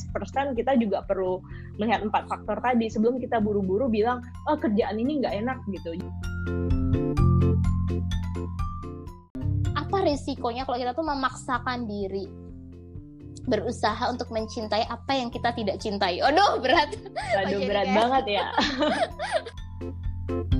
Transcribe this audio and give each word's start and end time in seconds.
as 0.00 0.08
person 0.16 0.56
kita 0.56 0.80
juga 0.80 1.04
perlu 1.04 1.44
melihat 1.76 2.00
empat 2.00 2.24
faktor 2.24 2.56
tadi 2.64 2.88
sebelum 2.88 3.20
kita 3.20 3.36
buru-buru 3.36 3.92
bilang 3.92 4.24
oh 4.48 4.56
kerjaan 4.56 4.96
ini 4.96 5.20
nggak 5.20 5.44
enak 5.44 5.60
gitu. 5.68 5.92
Apa 9.76 9.96
risikonya 10.08 10.64
kalau 10.64 10.80
kita 10.80 10.96
tuh 10.96 11.04
memaksakan 11.04 11.84
diri 11.84 12.24
berusaha 13.48 14.08
untuk 14.08 14.32
mencintai 14.32 14.88
apa 14.88 15.12
yang 15.12 15.28
kita 15.28 15.52
tidak 15.52 15.76
cintai? 15.82 16.24
Aduh 16.24 16.64
berat. 16.64 16.96
Aduh 17.44 17.60
berat 17.68 17.88
banget 17.92 18.40
ya. 18.40 18.46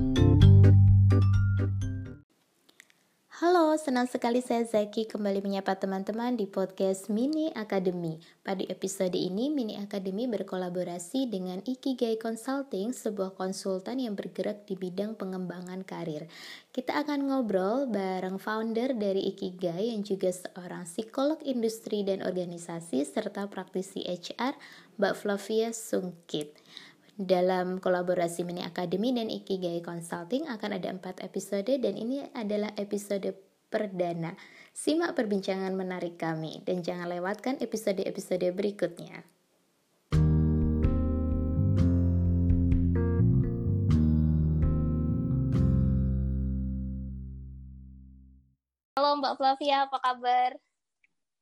Halo, 3.41 3.73
senang 3.73 4.05
sekali 4.05 4.37
saya 4.37 4.61
Zaki 4.61 5.09
kembali 5.09 5.41
menyapa 5.41 5.73
teman-teman 5.73 6.37
di 6.37 6.45
podcast 6.45 7.09
Mini 7.09 7.49
Academy. 7.57 8.21
Pada 8.45 8.61
episode 8.69 9.17
ini, 9.17 9.49
Mini 9.49 9.81
Academy 9.81 10.29
berkolaborasi 10.29 11.25
dengan 11.25 11.57
Ikigai 11.65 12.21
Consulting, 12.21 12.93
sebuah 12.93 13.33
konsultan 13.33 13.97
yang 13.97 14.13
bergerak 14.13 14.69
di 14.69 14.77
bidang 14.77 15.17
pengembangan 15.17 15.81
karir. 15.81 16.29
Kita 16.69 17.01
akan 17.01 17.33
ngobrol 17.33 17.89
bareng 17.89 18.37
founder 18.37 18.93
dari 18.93 19.33
Ikigai 19.33 19.89
yang 19.89 20.05
juga 20.05 20.29
seorang 20.29 20.85
psikolog 20.85 21.41
industri 21.41 22.05
dan 22.05 22.21
organisasi 22.21 23.01
serta 23.09 23.49
praktisi 23.49 24.05
HR, 24.05 24.53
Mbak 25.01 25.13
Flavia 25.17 25.73
Sungkit. 25.73 26.61
Dalam 27.21 27.77
kolaborasi 27.77 28.41
Mini 28.41 28.65
Academy 28.65 29.13
dan 29.13 29.29
Ikigai 29.29 29.85
Consulting 29.85 30.49
akan 30.49 30.81
ada 30.81 30.89
empat 30.89 31.21
episode 31.21 31.69
dan 31.69 31.93
ini 31.93 32.25
adalah 32.33 32.73
episode 32.81 33.37
perdana. 33.69 34.33
Simak 34.73 35.13
perbincangan 35.13 35.69
menarik 35.77 36.17
kami 36.17 36.65
dan 36.65 36.81
jangan 36.81 37.05
lewatkan 37.13 37.61
episode-episode 37.61 38.49
berikutnya. 38.57 39.21
Halo 48.97 49.21
Mbak 49.21 49.37
Flavia, 49.37 49.85
apa 49.85 49.97
kabar? 50.01 50.57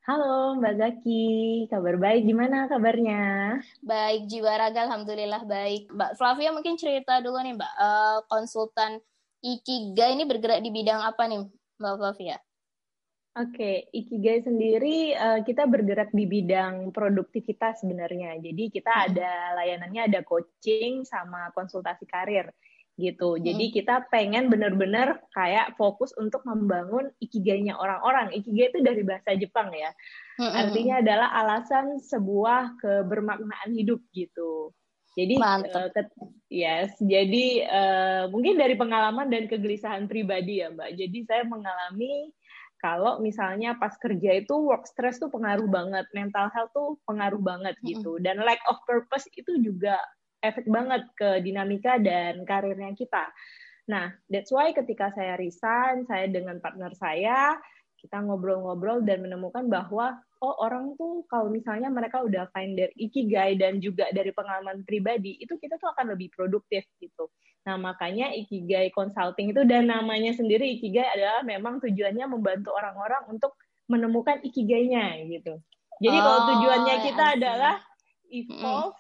Halo 0.10 0.58
Mbak 0.58 0.74
Zaki, 0.82 1.70
kabar 1.70 1.94
baik 2.02 2.26
gimana 2.26 2.66
kabarnya? 2.66 3.62
Baik, 3.86 4.26
jiwa 4.26 4.58
raga 4.58 4.90
Alhamdulillah 4.90 5.46
baik. 5.46 5.86
Mbak 5.94 6.18
Flavia 6.18 6.50
mungkin 6.50 6.82
cerita 6.82 7.22
dulu 7.22 7.38
nih 7.38 7.54
Mbak, 7.54 7.74
uh, 7.78 8.18
konsultan 8.26 8.98
Ikigai 9.46 10.18
ini 10.18 10.26
bergerak 10.26 10.66
di 10.66 10.74
bidang 10.74 11.06
apa 11.06 11.30
nih 11.30 11.46
Mbak 11.78 11.96
Flavia? 12.02 12.42
Oke, 13.38 13.54
okay. 13.54 13.76
Ikigai 13.94 14.42
sendiri 14.42 15.14
uh, 15.14 15.46
kita 15.46 15.70
bergerak 15.70 16.10
di 16.10 16.26
bidang 16.26 16.90
produktivitas 16.90 17.86
sebenarnya. 17.86 18.42
Jadi 18.42 18.74
kita 18.74 18.90
hmm. 18.90 19.06
ada 19.14 19.32
layanannya 19.62 20.10
ada 20.10 20.26
coaching 20.26 21.06
sama 21.06 21.54
konsultasi 21.54 22.10
karir 22.10 22.50
gitu. 23.00 23.40
Jadi 23.40 23.72
hmm. 23.72 23.74
kita 23.80 23.96
pengen 24.12 24.52
bener-bener 24.52 25.24
kayak 25.32 25.74
fokus 25.80 26.12
untuk 26.20 26.44
membangun 26.44 27.10
ikigainya 27.24 27.80
orang-orang. 27.80 28.36
Ikigai 28.36 28.76
itu 28.76 28.80
dari 28.84 29.02
bahasa 29.08 29.34
Jepang 29.40 29.72
ya. 29.72 29.90
Hmm. 30.36 30.52
Artinya 30.52 31.00
adalah 31.00 31.30
alasan 31.40 32.04
sebuah 32.04 32.78
kebermaknaan 32.84 33.72
hidup 33.72 34.04
gitu. 34.12 34.76
Jadi 35.18 35.36
uh, 35.42 35.90
yes, 36.48 36.96
jadi 37.02 37.46
uh, 37.66 38.24
mungkin 38.30 38.56
dari 38.56 38.78
pengalaman 38.78 39.28
dan 39.28 39.50
kegelisahan 39.50 40.06
pribadi 40.06 40.62
ya, 40.64 40.70
Mbak. 40.72 40.96
Jadi 40.96 41.18
saya 41.26 41.44
mengalami 41.44 42.30
kalau 42.80 43.20
misalnya 43.20 43.76
pas 43.76 43.92
kerja 44.00 44.40
itu 44.40 44.56
work 44.56 44.88
stress 44.88 45.20
tuh 45.20 45.28
pengaruh 45.28 45.68
banget, 45.68 46.08
mental 46.16 46.48
health 46.56 46.72
tuh 46.72 46.96
pengaruh 47.04 47.42
banget 47.42 47.76
gitu. 47.84 48.16
Dan 48.24 48.40
lack 48.48 48.64
of 48.72 48.80
purpose 48.88 49.28
itu 49.36 49.60
juga 49.60 50.00
efek 50.40 50.66
banget 50.68 51.04
ke 51.16 51.44
dinamika 51.44 52.00
dan 52.00 52.44
karirnya 52.48 52.96
kita. 52.96 53.32
Nah, 53.90 54.14
that's 54.30 54.54
why 54.54 54.70
ketika 54.72 55.10
saya 55.18 55.36
resign, 55.36 56.06
saya 56.06 56.30
dengan 56.30 56.62
partner 56.62 56.94
saya, 56.94 57.58
kita 58.00 58.22
ngobrol-ngobrol 58.24 59.04
dan 59.04 59.20
menemukan 59.26 59.68
bahwa 59.68 60.16
oh 60.40 60.56
orang 60.64 60.96
tuh 60.96 61.28
kalau 61.28 61.52
misalnya 61.52 61.92
mereka 61.92 62.24
udah 62.24 62.48
find 62.56 62.80
their 62.80 62.94
ikigai 62.96 63.60
dan 63.60 63.84
juga 63.84 64.08
dari 64.16 64.32
pengalaman 64.32 64.88
pribadi, 64.88 65.36
itu 65.42 65.60
kita 65.60 65.76
tuh 65.76 65.92
akan 65.92 66.16
lebih 66.16 66.32
produktif 66.32 66.88
gitu. 67.04 67.28
Nah, 67.68 67.76
makanya 67.76 68.32
Ikigai 68.32 68.90
Consulting 68.96 69.52
itu 69.52 69.62
dan 69.68 69.92
namanya 69.92 70.32
sendiri 70.32 70.80
Ikigai 70.80 71.06
adalah 71.06 71.44
memang 71.44 71.84
tujuannya 71.84 72.26
membantu 72.32 72.72
orang-orang 72.72 73.28
untuk 73.28 73.60
menemukan 73.92 74.40
ikigainya 74.46 75.22
gitu. 75.28 75.60
Jadi 76.00 76.18
oh, 76.18 76.24
kalau 76.24 76.40
tujuannya 76.56 76.96
kita 77.04 77.26
adalah 77.36 77.76
evolve 78.32 78.96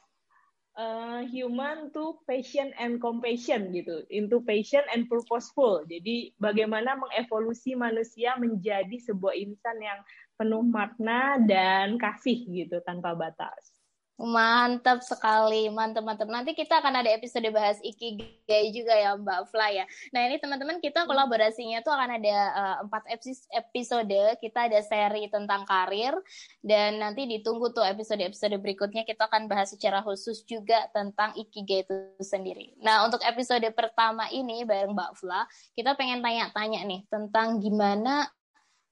uh, 0.79 1.21
human 1.27 1.91
to 1.91 2.15
passion 2.23 2.71
and 2.79 3.03
compassion 3.03 3.75
gitu, 3.75 4.07
into 4.07 4.39
passion 4.47 4.81
and 4.95 5.11
purposeful. 5.11 5.83
Jadi 5.83 6.31
bagaimana 6.39 6.95
mengevolusi 6.95 7.75
manusia 7.75 8.39
menjadi 8.39 8.95
sebuah 9.03 9.35
insan 9.35 9.77
yang 9.83 9.99
penuh 10.39 10.63
makna 10.63 11.35
dan 11.43 11.99
kasih 11.99 12.47
gitu 12.47 12.79
tanpa 12.87 13.11
batas. 13.11 13.78
Mantap 14.19 14.99
sekali, 14.99 15.71
mantap 15.71 16.03
mantap. 16.03 16.27
Nanti 16.27 16.51
kita 16.51 16.83
akan 16.83 16.91
ada 16.91 17.07
episode 17.07 17.47
bahas 17.55 17.79
ikigai 17.79 18.67
juga 18.75 18.91
ya 18.91 19.15
Mbak 19.15 19.47
Fla 19.47 19.71
ya. 19.71 19.87
Nah 20.11 20.27
ini 20.27 20.35
teman-teman 20.35 20.83
kita 20.83 21.03
hmm. 21.03 21.07
kolaborasinya 21.07 21.79
tuh 21.79 21.95
akan 21.95 22.19
ada 22.19 22.37
uh, 22.51 22.75
empat 22.83 23.07
episode. 23.55 24.19
Kita 24.43 24.67
ada 24.67 24.83
seri 24.83 25.31
tentang 25.31 25.63
karir 25.63 26.19
dan 26.59 26.99
nanti 26.99 27.31
ditunggu 27.31 27.71
tuh 27.71 27.87
episode-episode 27.87 28.59
berikutnya 28.59 29.07
kita 29.07 29.31
akan 29.31 29.47
bahas 29.47 29.71
secara 29.71 30.03
khusus 30.03 30.43
juga 30.43 30.91
tentang 30.91 31.31
ikigai 31.39 31.87
itu 31.87 31.95
sendiri. 32.19 32.75
Nah 32.83 33.07
untuk 33.07 33.23
episode 33.23 33.71
pertama 33.71 34.27
ini 34.35 34.67
bareng 34.67 34.99
Mbak 34.99 35.15
Fla 35.15 35.47
kita 35.79 35.95
pengen 35.95 36.19
tanya-tanya 36.19 36.83
nih 36.83 37.07
tentang 37.07 37.63
gimana 37.63 38.27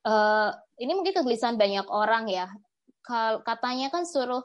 uh, 0.08 0.56
ini 0.80 0.96
mungkin 0.96 1.12
kegelisahan 1.12 1.60
banyak 1.60 1.84
orang 1.92 2.32
ya. 2.32 2.48
Katanya 3.44 3.88
kan 3.88 4.04
suruh 4.04 4.44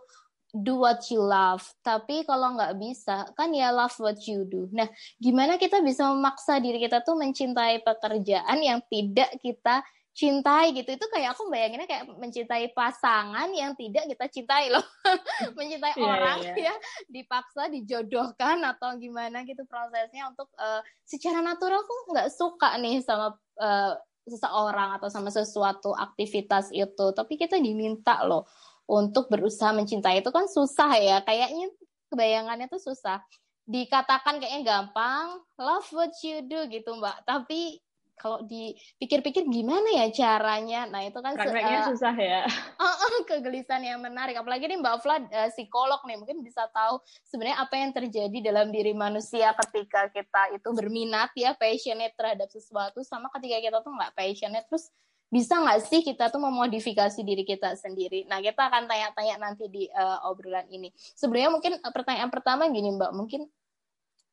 do 0.53 0.77
what 0.77 1.01
you 1.09 1.25
love. 1.25 1.65
Tapi 1.81 2.29
kalau 2.29 2.55
nggak 2.61 2.77
bisa, 2.77 3.25
kan 3.33 3.51
ya 3.57 3.73
love 3.73 3.97
what 3.99 4.21
you 4.29 4.45
do. 4.45 4.69
Nah, 4.71 4.87
gimana 5.17 5.57
kita 5.57 5.81
bisa 5.81 6.13
memaksa 6.13 6.61
diri 6.61 6.77
kita 6.77 7.01
tuh 7.01 7.17
mencintai 7.17 7.81
pekerjaan 7.81 8.61
yang 8.61 8.85
tidak 8.93 9.33
kita 9.41 9.81
cintai 10.13 10.77
gitu. 10.77 10.93
Itu 10.93 11.09
kayak 11.09 11.33
aku 11.35 11.49
bayanginnya 11.49 11.89
kayak 11.89 12.05
mencintai 12.21 12.77
pasangan 12.77 13.49
yang 13.57 13.73
tidak 13.73 14.05
kita 14.13 14.25
cintai 14.29 14.69
loh. 14.69 14.85
mencintai 15.59 15.97
yeah, 15.97 16.05
orang 16.05 16.39
yeah. 16.45 16.69
ya 16.69 16.75
dipaksa 17.09 17.73
dijodohkan 17.73 18.61
atau 18.61 18.93
gimana 19.01 19.41
gitu 19.49 19.65
prosesnya 19.65 20.29
untuk 20.29 20.53
uh, 20.61 20.85
secara 21.09 21.41
natural 21.41 21.81
aku 21.81 22.13
nggak 22.13 22.29
suka 22.29 22.77
nih 22.77 23.01
sama 23.01 23.33
uh, 23.57 23.97
seseorang 24.29 25.01
atau 25.01 25.09
sama 25.09 25.33
sesuatu 25.33 25.97
aktivitas 25.97 26.69
itu. 26.77 27.07
Tapi 27.17 27.41
kita 27.41 27.57
diminta 27.57 28.21
loh 28.29 28.45
untuk 28.93 29.33
berusaha 29.33 29.73
mencintai 29.73 30.21
itu 30.21 30.29
kan 30.29 30.45
susah 30.45 30.93
ya. 31.01 31.25
Kayaknya 31.25 31.73
kebayangannya 32.13 32.69
tuh 32.69 32.93
susah. 32.93 33.25
Dikatakan 33.65 34.37
kayaknya 34.37 34.61
gampang, 34.69 35.41
love 35.57 35.89
what 35.97 36.13
you 36.21 36.45
do 36.45 36.69
gitu 36.69 36.93
Mbak. 37.01 37.25
Tapi 37.25 37.81
kalau 38.21 38.45
dipikir-pikir 38.45 39.49
gimana 39.49 39.89
ya 39.99 40.07
caranya? 40.13 40.87
Nah 40.87 41.03
itu 41.09 41.19
kan 41.19 41.35
uh, 41.35 41.89
susah 41.89 42.15
ya. 42.15 42.45
Uh, 42.83 42.87
uh, 42.87 43.23
kegelisahan 43.27 43.83
yang 43.83 43.99
menarik. 43.99 44.37
Apalagi 44.37 44.69
nih 44.69 44.79
Mbak 44.79 44.97
Fla 45.01 45.19
uh, 45.19 45.51
psikolog 45.51 45.99
nih, 46.05 46.21
mungkin 46.21 46.45
bisa 46.45 46.69
tahu 46.71 47.01
sebenarnya 47.27 47.59
apa 47.65 47.75
yang 47.81 47.91
terjadi 47.97 48.39
dalam 48.53 48.69
diri 48.71 48.93
manusia 48.93 49.57
ketika 49.67 50.13
kita 50.13 50.55
itu 50.55 50.69
berminat 50.71 51.33
ya, 51.33 51.57
passionate 51.57 52.15
terhadap 52.15 52.47
sesuatu, 52.53 53.01
sama 53.03 53.33
ketika 53.39 53.59
kita 53.59 53.79
tuh 53.81 53.91
nggak 53.95 54.13
passionate, 54.15 54.67
terus 54.69 54.93
bisa 55.33 55.57
nggak 55.57 55.81
sih 55.89 56.05
kita 56.05 56.29
tuh 56.29 56.45
memodifikasi 56.45 57.17
diri 57.25 57.49
kita 57.49 57.73
sendiri? 57.73 58.29
Nah, 58.29 58.45
kita 58.45 58.69
akan 58.69 58.85
tanya-tanya 58.85 59.41
nanti 59.41 59.65
di 59.73 59.89
uh, 59.89 60.29
obrolan 60.29 60.69
ini. 60.69 60.93
Sebenarnya 60.93 61.49
mungkin 61.49 61.73
uh, 61.81 61.89
pertanyaan 61.89 62.29
pertama 62.29 62.69
gini, 62.69 62.93
Mbak, 62.93 63.13
mungkin 63.17 63.49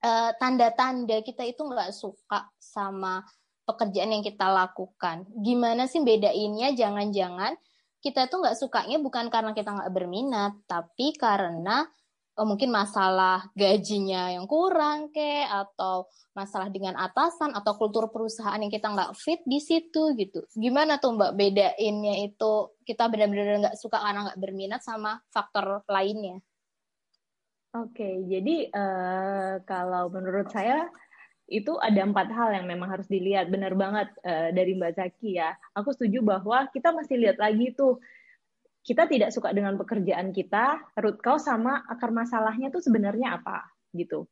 uh, 0.03 0.31
tanda-tanda 0.35 1.23
kita 1.23 1.47
itu 1.47 1.63
nggak 1.63 1.95
suka 1.95 2.51
sama 2.59 3.23
pekerjaan 3.63 4.11
yang 4.11 4.27
kita 4.27 4.51
lakukan. 4.51 5.23
Gimana 5.39 5.87
sih 5.87 6.03
bedainnya? 6.03 6.75
Jangan-jangan 6.75 7.55
kita 8.03 8.27
tuh 8.27 8.43
nggak 8.43 8.59
sukanya 8.59 8.99
bukan 8.99 9.31
karena 9.31 9.55
kita 9.55 9.71
nggak 9.71 9.91
berminat, 9.95 10.53
tapi 10.67 11.15
karena 11.15 11.87
oh, 12.39 12.47
mungkin 12.47 12.71
masalah 12.71 13.43
gajinya 13.51 14.31
yang 14.31 14.47
kurang 14.47 15.11
ke 15.11 15.43
atau 15.43 16.07
masalah 16.31 16.71
dengan 16.71 16.95
atasan 16.95 17.51
atau 17.51 17.75
kultur 17.75 18.07
perusahaan 18.07 18.55
yang 18.55 18.71
kita 18.71 18.87
nggak 18.87 19.11
fit 19.19 19.43
di 19.43 19.59
situ 19.59 20.15
gitu 20.15 20.47
gimana 20.55 20.95
tuh 20.97 21.19
mbak 21.19 21.35
bedainnya 21.35 22.23
itu 22.23 22.71
kita 22.87 23.11
benar-benar 23.11 23.69
nggak 23.69 23.77
suka 23.77 23.99
karena 23.99 24.31
nggak 24.31 24.39
berminat 24.39 24.81
sama 24.81 25.19
faktor 25.29 25.83
lainnya 25.91 26.39
Oke, 27.69 28.25
jadi 28.25 28.65
uh, 28.73 29.61
kalau 29.61 30.09
menurut 30.09 30.49
saya 30.49 30.89
itu 31.45 31.77
ada 31.77 32.01
empat 32.01 32.33
hal 32.33 32.49
yang 32.57 32.65
memang 32.65 32.89
harus 32.89 33.05
dilihat. 33.05 33.45
Benar 33.53 33.77
banget 33.77 34.09
uh, 34.25 34.49
dari 34.49 34.73
Mbak 34.73 34.97
Zaki 34.97 35.37
ya. 35.37 35.53
Aku 35.77 35.93
setuju 35.93 36.25
bahwa 36.25 36.65
kita 36.73 36.89
masih 36.89 37.21
lihat 37.21 37.37
lagi 37.37 37.69
tuh 37.77 38.01
kita 38.89 39.05
tidak 39.05 39.29
suka 39.29 39.53
dengan 39.53 39.77
pekerjaan 39.77 40.33
kita, 40.33 40.81
root 40.97 41.21
cause 41.21 41.45
sama 41.45 41.85
akar 41.85 42.09
masalahnya 42.09 42.73
tuh 42.73 42.81
sebenarnya 42.81 43.37
apa 43.37 43.69
gitu. 43.93 44.25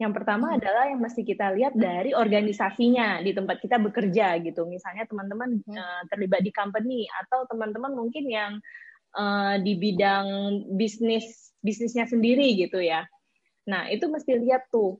Yang 0.00 0.12
pertama 0.16 0.54
hmm. 0.54 0.56
adalah 0.62 0.84
yang 0.88 1.00
mesti 1.04 1.28
kita 1.28 1.52
lihat 1.52 1.76
dari 1.76 2.16
organisasinya 2.16 3.20
di 3.20 3.36
tempat 3.36 3.60
kita 3.60 3.76
bekerja 3.76 4.40
gitu. 4.40 4.64
Misalnya 4.64 5.04
teman-teman 5.04 5.60
uh, 5.60 6.02
terlibat 6.08 6.40
di 6.40 6.48
company 6.56 7.04
atau 7.04 7.44
teman-teman 7.52 7.92
mungkin 7.92 8.24
yang 8.32 8.52
uh, 9.12 9.60
di 9.60 9.76
bidang 9.76 10.26
bisnis 10.72 11.52
bisnisnya 11.60 12.08
sendiri 12.08 12.56
gitu 12.56 12.80
ya. 12.80 13.04
Nah 13.68 13.92
itu 13.92 14.08
mesti 14.08 14.40
lihat 14.40 14.72
tuh 14.72 14.96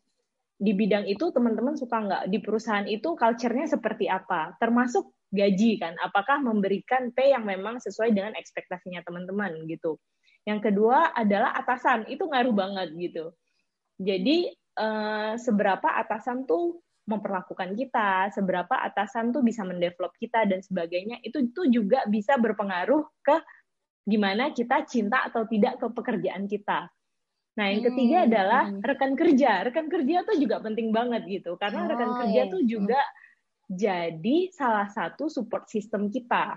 di 0.58 0.75
bidang 0.76 1.08
itu 1.08 1.32
teman-teman 1.32 1.81
suka 1.81 1.96
nggak 1.96 2.22
di 2.28 2.38
perusahaan 2.44 2.84
itu 2.84 3.16
culture-nya 3.16 3.70
seperti 3.70 4.11
apa, 4.11 4.58
termasuk 4.61 5.14
gaji 5.28 5.76
kan 5.76 5.92
apakah 6.00 6.40
memberikan 6.40 7.12
pay 7.12 7.36
yang 7.36 7.44
memang 7.44 7.78
sesuai 7.78 8.16
dengan 8.16 8.32
ekspektasinya 8.36 9.04
teman-teman 9.04 9.52
gitu 9.69 10.00
yang 10.48 10.58
kedua 10.64 11.12
adalah 11.12 11.52
atasan 11.52 12.08
itu 12.08 12.25
ngaruh 12.25 12.54
banget 12.56 12.88
gitu 12.96 13.36
jadi 14.00 14.48
eh, 14.56 15.32
seberapa 15.36 15.88
atasan 16.00 16.48
tuh 16.48 16.80
memperlakukan 17.08 17.76
kita 17.76 18.32
seberapa 18.32 18.72
atasan 18.72 19.32
tuh 19.32 19.44
bisa 19.44 19.64
mendevelop 19.64 20.12
kita 20.16 20.44
dan 20.48 20.60
sebagainya 20.60 21.20
itu 21.25 21.44
itu 21.48 21.62
juga 21.69 22.04
bisa 22.08 22.36
berpengaruh 22.36 23.04
ke 23.25 23.36
gimana 24.08 24.52
kita 24.56 24.88
cinta 24.88 25.28
atau 25.28 25.44
tidak 25.44 25.76
ke 25.80 25.86
pekerjaan 25.92 26.48
kita 26.48 26.88
Nah, 27.58 27.75
yang 27.75 27.82
ketiga 27.90 28.22
hmm. 28.22 28.26
adalah 28.30 28.64
hmm. 28.70 28.80
rekan 28.86 29.12
kerja. 29.19 29.66
Rekan 29.66 29.90
kerja 29.90 30.22
tuh 30.22 30.38
juga 30.38 30.62
penting 30.62 30.94
banget 30.94 31.26
gitu, 31.26 31.58
karena 31.58 31.84
oh, 31.84 31.88
rekan 31.90 32.10
kerja 32.22 32.42
iya. 32.46 32.52
tuh 32.54 32.62
juga 32.62 33.02
jadi 33.68 34.48
salah 34.48 34.88
satu 34.88 35.28
support 35.28 35.68
system 35.68 36.08
kita 36.08 36.56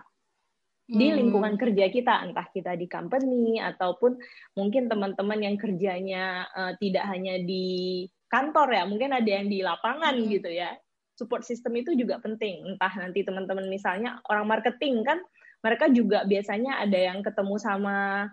di 0.91 1.07
hmm. 1.07 1.17
lingkungan 1.23 1.55
kerja 1.55 1.87
kita, 1.87 2.23
entah 2.27 2.47
kita 2.51 2.75
di 2.75 2.87
company 2.87 3.59
ataupun 3.59 4.19
mungkin 4.59 4.91
teman-teman 4.91 5.39
yang 5.39 5.55
kerjanya 5.55 6.47
uh, 6.51 6.73
tidak 6.79 7.07
hanya 7.07 7.39
di 7.39 8.07
kantor 8.27 8.71
ya, 8.75 8.83
mungkin 8.83 9.15
ada 9.15 9.27
yang 9.27 9.47
di 9.47 9.63
lapangan 9.63 10.19
hmm. 10.19 10.27
gitu 10.31 10.51
ya. 10.51 10.75
Support 11.15 11.47
system 11.47 11.79
itu 11.79 11.95
juga 11.95 12.19
penting. 12.19 12.75
Entah 12.75 12.91
nanti 12.99 13.23
teman-teman 13.23 13.71
misalnya 13.71 14.19
orang 14.27 14.47
marketing 14.47 15.03
kan, 15.07 15.19
mereka 15.63 15.87
juga 15.91 16.27
biasanya 16.27 16.83
ada 16.83 16.99
yang 16.99 17.23
ketemu 17.23 17.55
sama 17.55 18.27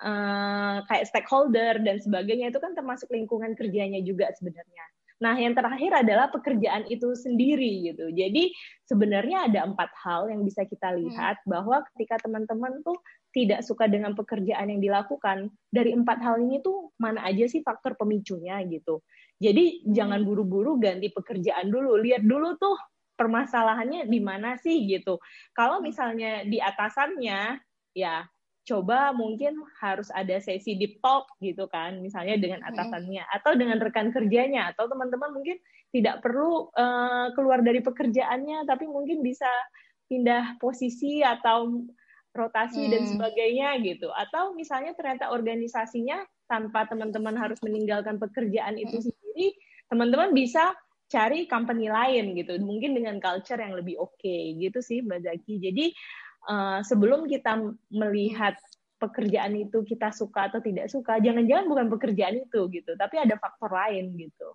uh, 0.00 0.76
kayak 0.88 1.04
stakeholder 1.04 1.84
dan 1.84 2.00
sebagainya 2.00 2.48
itu 2.48 2.60
kan 2.62 2.72
termasuk 2.72 3.12
lingkungan 3.12 3.52
kerjanya 3.52 4.00
juga 4.00 4.32
sebenarnya. 4.36 4.84
Nah, 5.20 5.36
yang 5.36 5.52
terakhir 5.52 5.92
adalah 6.00 6.32
pekerjaan 6.32 6.88
itu 6.88 7.12
sendiri 7.12 7.92
gitu. 7.92 8.08
Jadi 8.08 8.56
sebenarnya 8.88 9.52
ada 9.52 9.68
empat 9.68 9.92
hal 10.00 10.32
yang 10.32 10.40
bisa 10.48 10.64
kita 10.64 10.96
hmm. 10.96 10.98
lihat 11.06 11.36
hmm. 11.44 11.48
bahwa 11.52 11.84
ketika 11.92 12.24
teman-teman 12.24 12.80
tuh 12.80 12.96
tidak 13.36 13.60
suka 13.62 13.84
dengan 13.86 14.16
pekerjaan 14.16 14.72
yang 14.72 14.80
dilakukan, 14.80 15.52
dari 15.68 15.92
empat 15.92 16.24
hal 16.24 16.40
ini 16.40 16.64
tuh 16.64 16.90
mana 16.96 17.20
aja 17.28 17.44
sih 17.46 17.60
faktor 17.60 18.00
pemicunya 18.00 18.64
gitu. 18.64 19.04
Jadi 19.36 19.84
hmm. 19.84 19.92
jangan 19.92 20.20
buru-buru 20.24 20.80
ganti 20.80 21.12
pekerjaan 21.12 21.68
dulu, 21.68 22.00
lihat 22.00 22.24
dulu 22.24 22.56
tuh 22.56 22.80
permasalahannya 23.20 24.08
di 24.08 24.20
mana 24.24 24.56
sih 24.56 24.88
gitu. 24.88 25.20
Kalau 25.52 25.78
hmm. 25.78 25.84
misalnya 25.84 26.32
di 26.48 26.56
atasannya, 26.56 27.60
ya 27.92 28.24
coba 28.70 29.10
mungkin 29.10 29.58
harus 29.82 30.06
ada 30.14 30.38
sesi 30.38 30.78
deep 30.78 31.02
talk 31.02 31.26
gitu 31.42 31.66
kan 31.66 31.98
misalnya 31.98 32.38
dengan 32.38 32.62
atasannya 32.62 33.26
atau 33.34 33.58
dengan 33.58 33.82
rekan 33.82 34.14
kerjanya 34.14 34.70
atau 34.70 34.86
teman-teman 34.86 35.34
mungkin 35.34 35.58
tidak 35.90 36.22
perlu 36.22 36.70
uh, 36.78 37.34
keluar 37.34 37.66
dari 37.66 37.82
pekerjaannya 37.82 38.62
tapi 38.70 38.86
mungkin 38.86 39.26
bisa 39.26 39.50
pindah 40.06 40.62
posisi 40.62 41.18
atau 41.26 41.82
rotasi 42.30 42.86
hmm. 42.86 42.92
dan 42.94 43.02
sebagainya 43.10 43.68
gitu 43.82 44.06
atau 44.14 44.54
misalnya 44.54 44.94
ternyata 44.94 45.34
organisasinya 45.34 46.22
tanpa 46.46 46.86
teman-teman 46.86 47.34
harus 47.34 47.58
meninggalkan 47.66 48.22
pekerjaan 48.22 48.78
itu 48.78 49.02
hmm. 49.02 49.04
sendiri 49.10 49.48
teman-teman 49.90 50.30
bisa 50.30 50.70
cari 51.10 51.50
company 51.50 51.90
lain 51.90 52.38
gitu 52.38 52.54
mungkin 52.62 52.94
dengan 52.94 53.18
culture 53.18 53.58
yang 53.58 53.74
lebih 53.74 53.98
oke 53.98 54.14
okay, 54.14 54.54
gitu 54.62 54.78
sih 54.78 55.02
Mbak 55.02 55.26
Zaki 55.26 55.54
jadi 55.58 55.90
uh, 56.48 56.80
sebelum 56.86 57.28
kita 57.28 57.58
melihat 57.90 58.56
pekerjaan 59.00 59.56
itu 59.56 59.80
kita 59.84 60.12
suka 60.12 60.52
atau 60.52 60.60
tidak 60.60 60.92
suka, 60.92 61.16
jangan-jangan 61.18 61.66
bukan 61.66 61.86
pekerjaan 61.88 62.36
itu 62.36 62.68
gitu, 62.68 62.92
tapi 63.00 63.16
ada 63.16 63.36
faktor 63.40 63.72
lain 63.72 64.12
gitu. 64.16 64.52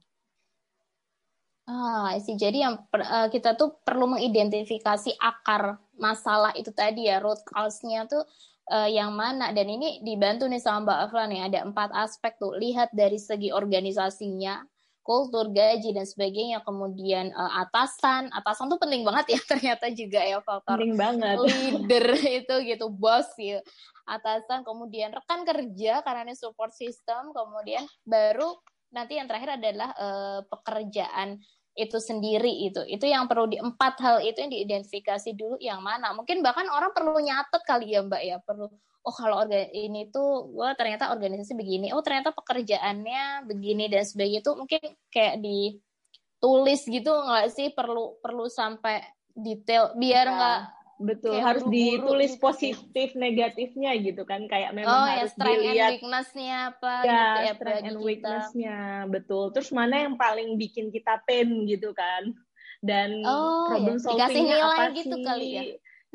Ah, 1.66 2.14
sih. 2.22 2.38
Jadi 2.38 2.62
yang 2.62 2.86
per, 2.94 3.02
uh, 3.02 3.28
kita 3.34 3.58
tuh 3.58 3.82
perlu 3.82 4.06
mengidentifikasi 4.06 5.18
akar 5.18 5.82
masalah 5.98 6.54
itu 6.54 6.70
tadi 6.70 7.10
ya, 7.10 7.18
root 7.18 7.42
cause-nya 7.42 8.06
tuh 8.06 8.22
uh, 8.70 8.86
yang 8.86 9.18
mana. 9.18 9.50
Dan 9.50 9.74
ini 9.74 9.98
dibantu 10.06 10.46
nih 10.46 10.62
sama 10.62 10.86
Mbak 10.86 11.00
Afla 11.10 11.26
nih, 11.26 11.42
ada 11.42 11.60
empat 11.66 11.90
aspek 11.98 12.38
tuh. 12.38 12.54
Lihat 12.54 12.94
dari 12.94 13.18
segi 13.18 13.50
organisasinya, 13.50 14.62
kultur, 15.06 15.54
gaji 15.54 15.94
dan 15.94 16.10
sebagainya. 16.10 16.66
Kemudian 16.66 17.30
uh, 17.38 17.62
atasan, 17.62 18.34
atasan 18.34 18.66
tuh 18.74 18.81
penting 18.81 19.06
banget 19.06 19.38
ya 19.38 19.40
ternyata 19.54 19.86
juga 19.94 20.25
ya 20.25 20.42
faktor 20.42 20.81
penting 20.81 20.98
banget. 20.98 21.38
leader 21.38 22.06
itu 22.42 22.56
gitu, 22.66 22.86
bos 22.90 23.30
gitu. 23.38 23.62
Atasan, 24.10 24.66
kemudian 24.66 25.13
rekan 25.13 25.46
kerja 25.46 26.02
karena 26.02 26.25
ini 26.25 26.34
support 26.34 26.74
system, 26.74 27.30
kemudian 27.30 27.86
baru 28.02 28.57
nanti 28.90 29.22
yang 29.22 29.30
terakhir 29.30 29.62
adalah 29.62 29.94
uh, 29.94 30.40
pekerjaan 30.50 31.38
itu 31.75 32.00
sendiri 32.00 32.72
itu 32.72 32.88
itu 32.88 33.04
yang 33.04 33.28
perlu 33.28 33.51
di 33.51 33.60
empat 33.60 34.00
hal 34.00 34.18
itu 34.24 34.40
yang 34.40 34.48
diidentifikasi 34.48 35.36
dulu 35.36 35.60
yang 35.60 35.84
mana 35.84 36.16
mungkin 36.16 36.40
bahkan 36.40 36.63
orang 36.72 36.96
perlu 36.96 37.19
nyatet 37.19 37.62
kali 37.68 37.92
ya 37.92 38.00
mbak 38.00 38.24
ya 38.24 38.40
perlu 38.40 38.72
oh 39.06 39.13
kalau 39.13 39.46
organ 39.46 39.69
ini 39.69 40.10
tuh 40.10 40.50
gue 40.50 40.69
ternyata 40.74 41.13
organisasi 41.13 41.54
begini 41.54 41.94
oh 41.94 42.02
ternyata 42.02 42.34
pekerjaannya 42.34 43.46
begini 43.46 43.86
dan 43.86 44.02
sebagainya 44.02 44.42
itu 44.42 44.52
mungkin 44.57 44.81
kayak 45.13 45.36
ditulis 45.46 46.81
gitu 46.90 47.12
nggak 47.13 47.48
sih? 47.54 47.69
Perlu 47.72 48.18
perlu 48.19 48.50
sampai 48.50 49.06
detail 49.38 49.94
biar 49.94 50.25
iya, 50.25 50.36
nggak 50.36 50.60
ya, 50.66 50.74
betul 50.96 51.36
harus 51.44 51.63
ditulis 51.68 52.34
gitu. 52.34 52.42
positif 52.42 53.13
negatifnya 53.13 53.94
gitu 54.02 54.25
kan. 54.25 54.50
Kayak 54.50 54.74
memang 54.74 54.90
oh, 54.90 55.06
harus 55.06 55.30
ya, 55.30 55.36
strength 55.38 55.62
dilihat 55.62 55.78
and 55.78 55.94
weaknessnya 55.94 56.58
apa 56.74 56.94
ya, 57.06 57.06
gitu 57.06 57.13
ya 57.46 57.54
strength 57.54 57.86
and 57.86 58.00
weaknessnya 58.01 58.78
betul. 59.13 59.46
Terus 59.54 59.69
mana 59.69 59.96
yang 60.10 60.18
paling 60.18 60.58
bikin 60.58 60.90
kita 60.90 61.22
pain 61.30 61.48
gitu 61.69 61.94
kan? 61.94 62.34
Dan 62.81 63.22
oh, 63.22 63.69
problem 63.69 63.98
ya. 63.98 64.01
solvingnya 64.01 64.58
apa 64.66 64.84
gitu 64.98 65.13
sih? 65.13 65.25
kali 65.25 65.48
ya 65.54 65.63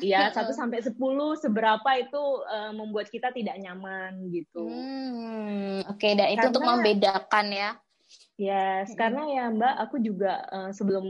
Iya, 0.00 0.32
satu 0.32 0.52
sampai 0.56 0.80
sepuluh 0.80 1.36
seberapa 1.36 1.90
itu 2.00 2.22
uh, 2.48 2.72
membuat 2.72 3.12
kita 3.12 3.30
tidak 3.30 3.56
nyaman 3.60 4.32
gitu. 4.32 4.64
Hmm, 4.66 5.84
Oke, 5.86 6.10
okay. 6.10 6.12
dan 6.16 6.32
itu 6.34 6.46
untuk 6.48 6.64
membedakan 6.64 7.46
ya. 7.52 7.70
Yes, 8.40 8.96
karena 8.96 9.28
ya 9.28 9.44
Mbak, 9.52 9.74
aku 9.84 9.96
juga 10.00 10.42
uh, 10.48 10.70
sebelum 10.72 11.06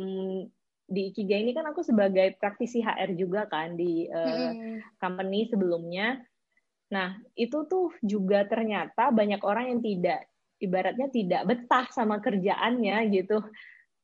di 0.90 1.14
Ikiga 1.14 1.38
ini 1.38 1.54
kan 1.54 1.70
aku 1.70 1.86
sebagai 1.86 2.34
praktisi 2.42 2.82
HR 2.82 3.14
juga 3.14 3.46
kan 3.46 3.78
di 3.78 4.10
uh, 4.10 4.50
hmm. 4.50 4.98
company 4.98 5.46
sebelumnya. 5.46 6.18
Nah, 6.90 7.14
itu 7.38 7.70
tuh 7.70 7.94
juga 8.02 8.42
ternyata 8.50 9.14
banyak 9.14 9.46
orang 9.46 9.70
yang 9.70 9.80
tidak 9.80 10.26
ibaratnya 10.58 11.08
tidak 11.08 11.46
betah 11.46 11.86
sama 11.94 12.18
kerjaannya 12.20 12.98
gitu 13.14 13.40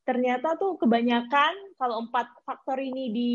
ternyata 0.06 0.54
tuh 0.54 0.78
kebanyakan 0.78 1.52
kalau 1.74 2.06
empat 2.06 2.30
faktor 2.46 2.78
ini 2.78 3.10
di 3.10 3.32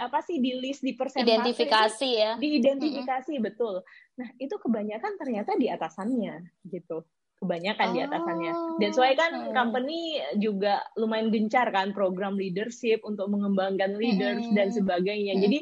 apa 0.00 0.24
sih 0.24 0.40
di 0.40 0.56
list 0.56 0.80
di 0.80 0.96
persentase 0.96 1.28
identifikasi 1.28 2.08
itu, 2.08 2.20
ya 2.24 2.32
diidentifikasi 2.40 3.36
mm 3.36 3.38
-hmm. 3.38 3.48
betul 3.52 3.74
nah 4.16 4.28
itu 4.40 4.56
kebanyakan 4.56 5.12
ternyata 5.20 5.52
di 5.60 5.68
atasannya 5.68 6.40
gitu 6.72 7.04
kebanyakan 7.44 7.88
oh. 7.90 7.92
di 7.92 8.00
atasannya 8.00 8.52
dan 8.80 8.90
soalnya 8.96 9.18
kan 9.20 9.32
hmm. 9.36 9.52
company 9.52 10.00
juga 10.40 10.80
lumayan 10.96 11.28
gencar 11.28 11.68
kan 11.68 11.92
program 11.92 12.40
leadership 12.40 13.04
untuk 13.04 13.28
mengembangkan 13.28 14.00
leaders 14.00 14.48
hmm. 14.48 14.56
dan 14.56 14.72
sebagainya 14.72 15.36
hmm. 15.36 15.42
jadi 15.44 15.58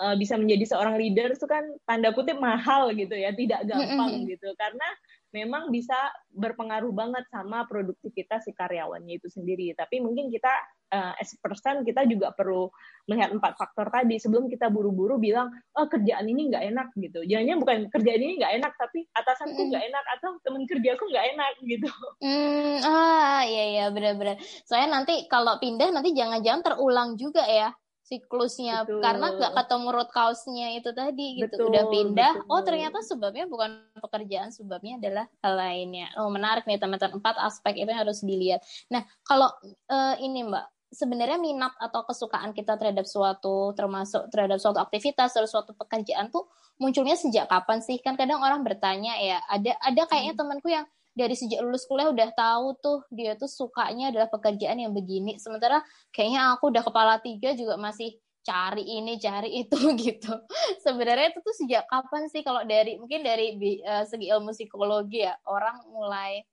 uh, 0.00 0.14
bisa 0.16 0.40
menjadi 0.40 0.64
seorang 0.72 0.96
leader 0.96 1.36
itu 1.36 1.44
kan 1.44 1.68
tanda 1.84 2.16
kutip 2.16 2.40
mahal 2.40 2.88
gitu 2.96 3.12
ya 3.12 3.36
tidak 3.36 3.68
gampang 3.68 4.24
hmm. 4.24 4.26
gitu 4.32 4.48
karena 4.56 4.88
memang 5.34 5.68
bisa 5.74 5.96
berpengaruh 6.30 6.92
banget 6.94 7.24
sama 7.32 7.66
produktivitas 7.66 8.46
si 8.46 8.52
karyawannya 8.54 9.18
itu 9.18 9.28
sendiri. 9.30 9.72
Tapi 9.74 9.98
mungkin 9.98 10.30
kita 10.30 10.52
uh, 10.92 11.12
as 11.18 11.34
person 11.42 11.82
kita 11.82 12.06
juga 12.06 12.30
perlu 12.36 12.70
melihat 13.10 13.34
empat 13.34 13.58
faktor 13.58 13.90
tadi 13.90 14.18
sebelum 14.18 14.46
kita 14.46 14.70
buru-buru 14.70 15.18
bilang 15.18 15.50
oh 15.78 15.86
kerjaan 15.90 16.26
ini 16.26 16.52
nggak 16.52 16.64
enak 16.70 16.88
gitu. 16.98 17.22
Jangan 17.26 17.58
bukan 17.62 17.78
kerjaan 17.90 18.20
ini 18.22 18.34
nggak 18.38 18.54
enak 18.62 18.72
tapi 18.78 19.06
atasanku 19.14 19.60
nggak 19.70 19.84
enak 19.86 20.04
atau 20.18 20.30
teman 20.42 20.62
kerjaku 20.66 21.04
nggak 21.10 21.26
enak 21.34 21.52
gitu. 21.64 21.90
Hmm, 22.22 22.76
ah 22.86 23.42
iya 23.46 23.64
iya 23.72 23.84
benar-benar. 23.90 24.38
Soalnya 24.66 25.02
nanti 25.02 25.26
kalau 25.26 25.58
pindah 25.58 25.90
nanti 25.90 26.14
jangan-jangan 26.14 26.62
terulang 26.62 27.18
juga 27.18 27.42
ya 27.46 27.70
siklusnya 28.06 28.86
betul. 28.86 29.02
karena 29.02 29.26
nggak 29.34 29.52
ketemu 29.58 29.88
root 29.90 30.10
cause-nya 30.14 30.78
itu 30.78 30.90
tadi 30.94 31.42
gitu 31.42 31.58
betul, 31.58 31.70
udah 31.74 31.84
pindah 31.90 32.32
betul. 32.38 32.52
oh 32.54 32.62
ternyata 32.62 32.98
sebabnya 33.02 33.44
bukan 33.50 33.82
pekerjaan 33.98 34.54
sebabnya 34.54 35.02
adalah 35.02 35.26
hal 35.42 35.54
lainnya 35.58 36.06
oh 36.22 36.30
menarik 36.30 36.62
nih 36.70 36.78
teman-teman 36.78 37.18
empat 37.18 37.34
aspek 37.42 37.82
itu 37.82 37.90
harus 37.90 38.22
dilihat 38.22 38.62
nah 38.86 39.02
kalau 39.26 39.50
uh, 39.90 40.14
ini 40.22 40.46
mbak 40.46 40.70
sebenarnya 40.86 41.42
minat 41.42 41.74
atau 41.82 42.06
kesukaan 42.06 42.54
kita 42.54 42.78
terhadap 42.78 43.10
suatu 43.10 43.74
termasuk 43.74 44.30
terhadap 44.30 44.62
suatu 44.62 44.78
aktivitas 44.78 45.34
atau 45.34 45.50
suatu 45.50 45.74
pekerjaan 45.74 46.30
tuh 46.30 46.46
munculnya 46.78 47.18
sejak 47.18 47.50
kapan 47.50 47.82
sih 47.82 47.98
kan 47.98 48.14
kadang 48.14 48.38
orang 48.38 48.62
bertanya 48.62 49.18
ya 49.18 49.42
ada 49.50 49.74
ada 49.82 50.02
kayaknya 50.06 50.38
hmm. 50.38 50.40
temanku 50.40 50.68
yang 50.70 50.86
dari 51.16 51.32
sejak 51.32 51.64
lulus 51.64 51.88
kuliah 51.88 52.12
udah 52.12 52.28
tahu 52.36 52.76
tuh 52.76 52.98
dia 53.08 53.32
tuh 53.40 53.48
sukanya 53.48 54.12
adalah 54.12 54.28
pekerjaan 54.28 54.76
yang 54.76 54.92
begini. 54.92 55.40
Sementara 55.40 55.80
kayaknya 56.12 56.52
aku 56.52 56.68
udah 56.68 56.84
kepala 56.84 57.16
tiga 57.24 57.56
juga 57.56 57.80
masih 57.80 58.20
cari 58.44 58.84
ini 58.84 59.16
cari 59.16 59.64
itu 59.64 59.80
gitu. 60.04 60.36
Sebenarnya 60.84 61.32
itu 61.32 61.40
tuh 61.40 61.56
sejak 61.56 61.88
kapan 61.88 62.28
sih? 62.28 62.44
Kalau 62.44 62.62
dari 62.68 63.00
mungkin 63.00 63.24
dari 63.24 63.56
uh, 63.80 64.04
segi 64.04 64.28
ilmu 64.28 64.52
psikologi 64.52 65.24
ya 65.24 65.32
orang 65.48 65.88
mulai 65.88 66.44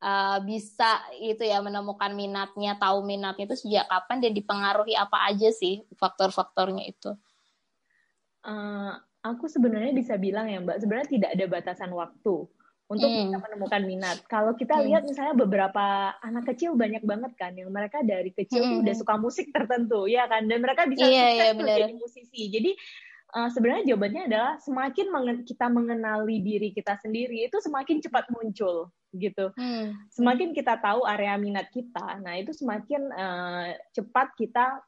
uh, 0.00 0.40
bisa 0.48 1.04
itu 1.20 1.44
ya 1.44 1.60
menemukan 1.60 2.16
minatnya 2.16 2.80
tahu 2.80 3.04
minatnya 3.04 3.44
itu 3.52 3.68
sejak 3.68 3.84
kapan 3.84 4.24
dan 4.24 4.32
dipengaruhi 4.32 4.96
apa 4.96 5.28
aja 5.28 5.52
sih 5.52 5.84
faktor-faktornya 6.00 6.88
itu? 6.88 7.12
Uh, 8.40 8.96
aku 9.20 9.44
sebenarnya 9.44 9.92
bisa 9.92 10.16
bilang 10.16 10.48
ya 10.48 10.64
mbak 10.64 10.80
sebenarnya 10.80 11.08
tidak 11.12 11.30
ada 11.36 11.44
batasan 11.44 11.92
waktu 11.92 12.48
untuk 12.90 13.06
hmm. 13.06 13.30
bisa 13.30 13.38
menemukan 13.38 13.82
minat. 13.86 14.18
Kalau 14.26 14.58
kita 14.58 14.82
hmm. 14.82 14.84
lihat 14.90 15.02
misalnya 15.06 15.38
beberapa 15.38 16.10
anak 16.26 16.50
kecil 16.50 16.74
banyak 16.74 17.06
banget 17.06 17.32
kan 17.38 17.54
yang 17.54 17.70
mereka 17.70 18.02
dari 18.02 18.34
kecil 18.34 18.66
hmm. 18.66 18.70
tuh 18.74 18.78
udah 18.82 18.94
suka 18.98 19.14
musik 19.14 19.46
tertentu 19.54 20.10
ya 20.10 20.26
kan 20.26 20.50
dan 20.50 20.58
mereka 20.58 20.90
bisa 20.90 21.06
yeah, 21.06 21.54
yeah, 21.54 21.54
jadi 21.54 21.94
musisi. 21.94 22.50
Jadi 22.50 22.74
uh, 23.38 23.46
sebenarnya 23.46 23.94
jawabannya 23.94 24.22
adalah 24.26 24.52
semakin 24.58 25.06
mengen 25.06 25.38
kita 25.46 25.66
mengenali 25.70 26.42
diri 26.42 26.74
kita 26.74 26.98
sendiri 26.98 27.46
itu 27.46 27.62
semakin 27.62 28.02
cepat 28.02 28.26
muncul 28.34 28.90
gitu. 29.14 29.54
Hmm. 29.54 29.94
Semakin 30.10 30.50
kita 30.50 30.82
tahu 30.82 31.06
area 31.06 31.38
minat 31.38 31.70
kita, 31.70 32.18
nah 32.18 32.34
itu 32.34 32.50
semakin 32.50 33.06
uh, 33.14 33.70
cepat 33.94 34.34
kita 34.34 34.82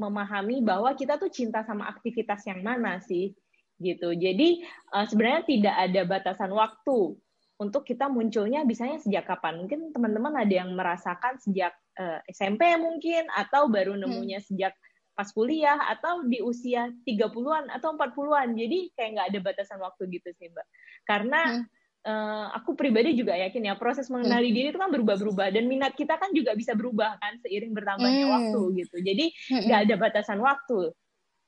memahami 0.00 0.64
bahwa 0.64 0.92
kita 0.92 1.20
tuh 1.20 1.28
cinta 1.32 1.64
sama 1.64 1.88
aktivitas 1.88 2.44
yang 2.48 2.64
mana 2.64 3.00
sih 3.04 3.32
gitu. 3.76 4.12
Jadi 4.16 4.64
uh, 4.92 5.04
sebenarnya 5.04 5.44
tidak 5.44 5.76
ada 5.76 6.00
batasan 6.08 6.52
waktu 6.52 7.16
untuk 7.56 7.88
kita 7.88 8.12
munculnya 8.12 8.62
bisanya 8.68 9.00
sejak 9.00 9.24
kapan? 9.24 9.64
Mungkin 9.64 9.92
teman-teman 9.96 10.36
ada 10.36 10.54
yang 10.54 10.76
merasakan 10.76 11.40
sejak 11.40 11.72
uh, 11.96 12.20
eh, 12.20 12.32
SMP 12.32 12.68
mungkin 12.76 13.24
atau 13.32 13.72
baru 13.72 13.96
hmm. 13.96 14.00
nemunya 14.04 14.38
hmm. 14.44 14.48
sejak 14.48 14.72
pas 15.16 15.32
kuliah 15.32 15.80
atau 15.96 16.28
di 16.28 16.44
usia 16.44 16.92
30-an 17.08 17.72
atau 17.72 17.96
40-an. 17.96 18.52
Jadi 18.52 18.92
kayak 18.92 19.10
nggak 19.16 19.28
ada 19.32 19.40
batasan 19.40 19.80
waktu 19.80 20.02
gitu 20.12 20.28
sih, 20.36 20.52
Mbak. 20.52 20.66
Karena 21.08 21.40
hmm. 21.48 21.64
uh, 22.04 22.46
aku 22.52 22.76
pribadi 22.76 23.16
juga 23.16 23.32
yakin 23.32 23.72
ya 23.72 23.74
proses 23.80 24.12
mengenali 24.12 24.52
hmm. 24.52 24.56
diri 24.60 24.68
itu 24.76 24.78
kan 24.78 24.92
berubah-berubah 24.92 25.48
dan 25.56 25.64
minat 25.64 25.96
kita 25.96 26.20
kan 26.20 26.36
juga 26.36 26.52
bisa 26.52 26.76
berubah 26.76 27.16
kan 27.16 27.40
seiring 27.40 27.72
bertambahnya 27.72 28.24
hmm. 28.28 28.34
waktu 28.36 28.60
gitu. 28.84 28.96
Jadi 29.00 29.24
hmm. 29.32 29.62
nggak 29.64 29.78
hmm. 29.80 29.86
ada 29.88 29.94
batasan 29.96 30.38
waktu 30.44 30.92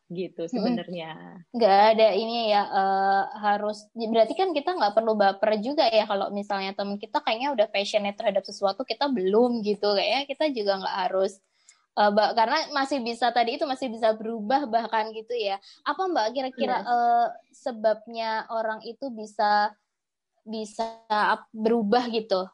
gitu 0.09 0.49
sebenarnya. 0.49 1.45
Nggak 1.53 1.79
ada 1.95 2.09
ini 2.17 2.49
ya 2.49 2.65
uh, 2.65 3.25
harus 3.45 3.85
berarti 3.93 4.33
kan 4.33 4.57
kita 4.57 4.73
nggak 4.73 4.97
perlu 4.97 5.13
baper 5.15 5.61
juga 5.61 5.85
ya 5.89 6.09
kalau 6.09 6.33
misalnya 6.33 6.73
temen 6.73 6.97
kita 6.97 7.21
kayaknya 7.21 7.53
udah 7.53 7.69
passionate 7.69 8.17
terhadap 8.17 8.45
sesuatu 8.49 8.89
kita 8.89 9.13
belum 9.13 9.61
gitu 9.61 9.93
kayaknya 9.93 10.25
kita 10.25 10.45
juga 10.49 10.81
nggak 10.81 10.97
harus 11.09 11.37
uh, 11.99 12.33
karena 12.33 12.59
masih 12.73 13.05
bisa 13.05 13.29
tadi 13.35 13.61
itu 13.61 13.69
masih 13.69 13.93
bisa 13.93 14.17
berubah 14.17 14.65
bahkan 14.65 15.13
gitu 15.13 15.37
ya. 15.37 15.61
Apa 15.85 16.09
Mbak 16.09 16.27
kira-kira 16.33 16.77
yes. 16.81 16.89
uh, 16.89 17.29
sebabnya 17.53 18.31
orang 18.49 18.81
itu 18.89 19.13
bisa 19.13 19.77
bisa 20.49 21.05
berubah 21.53 22.09
gitu 22.09 22.49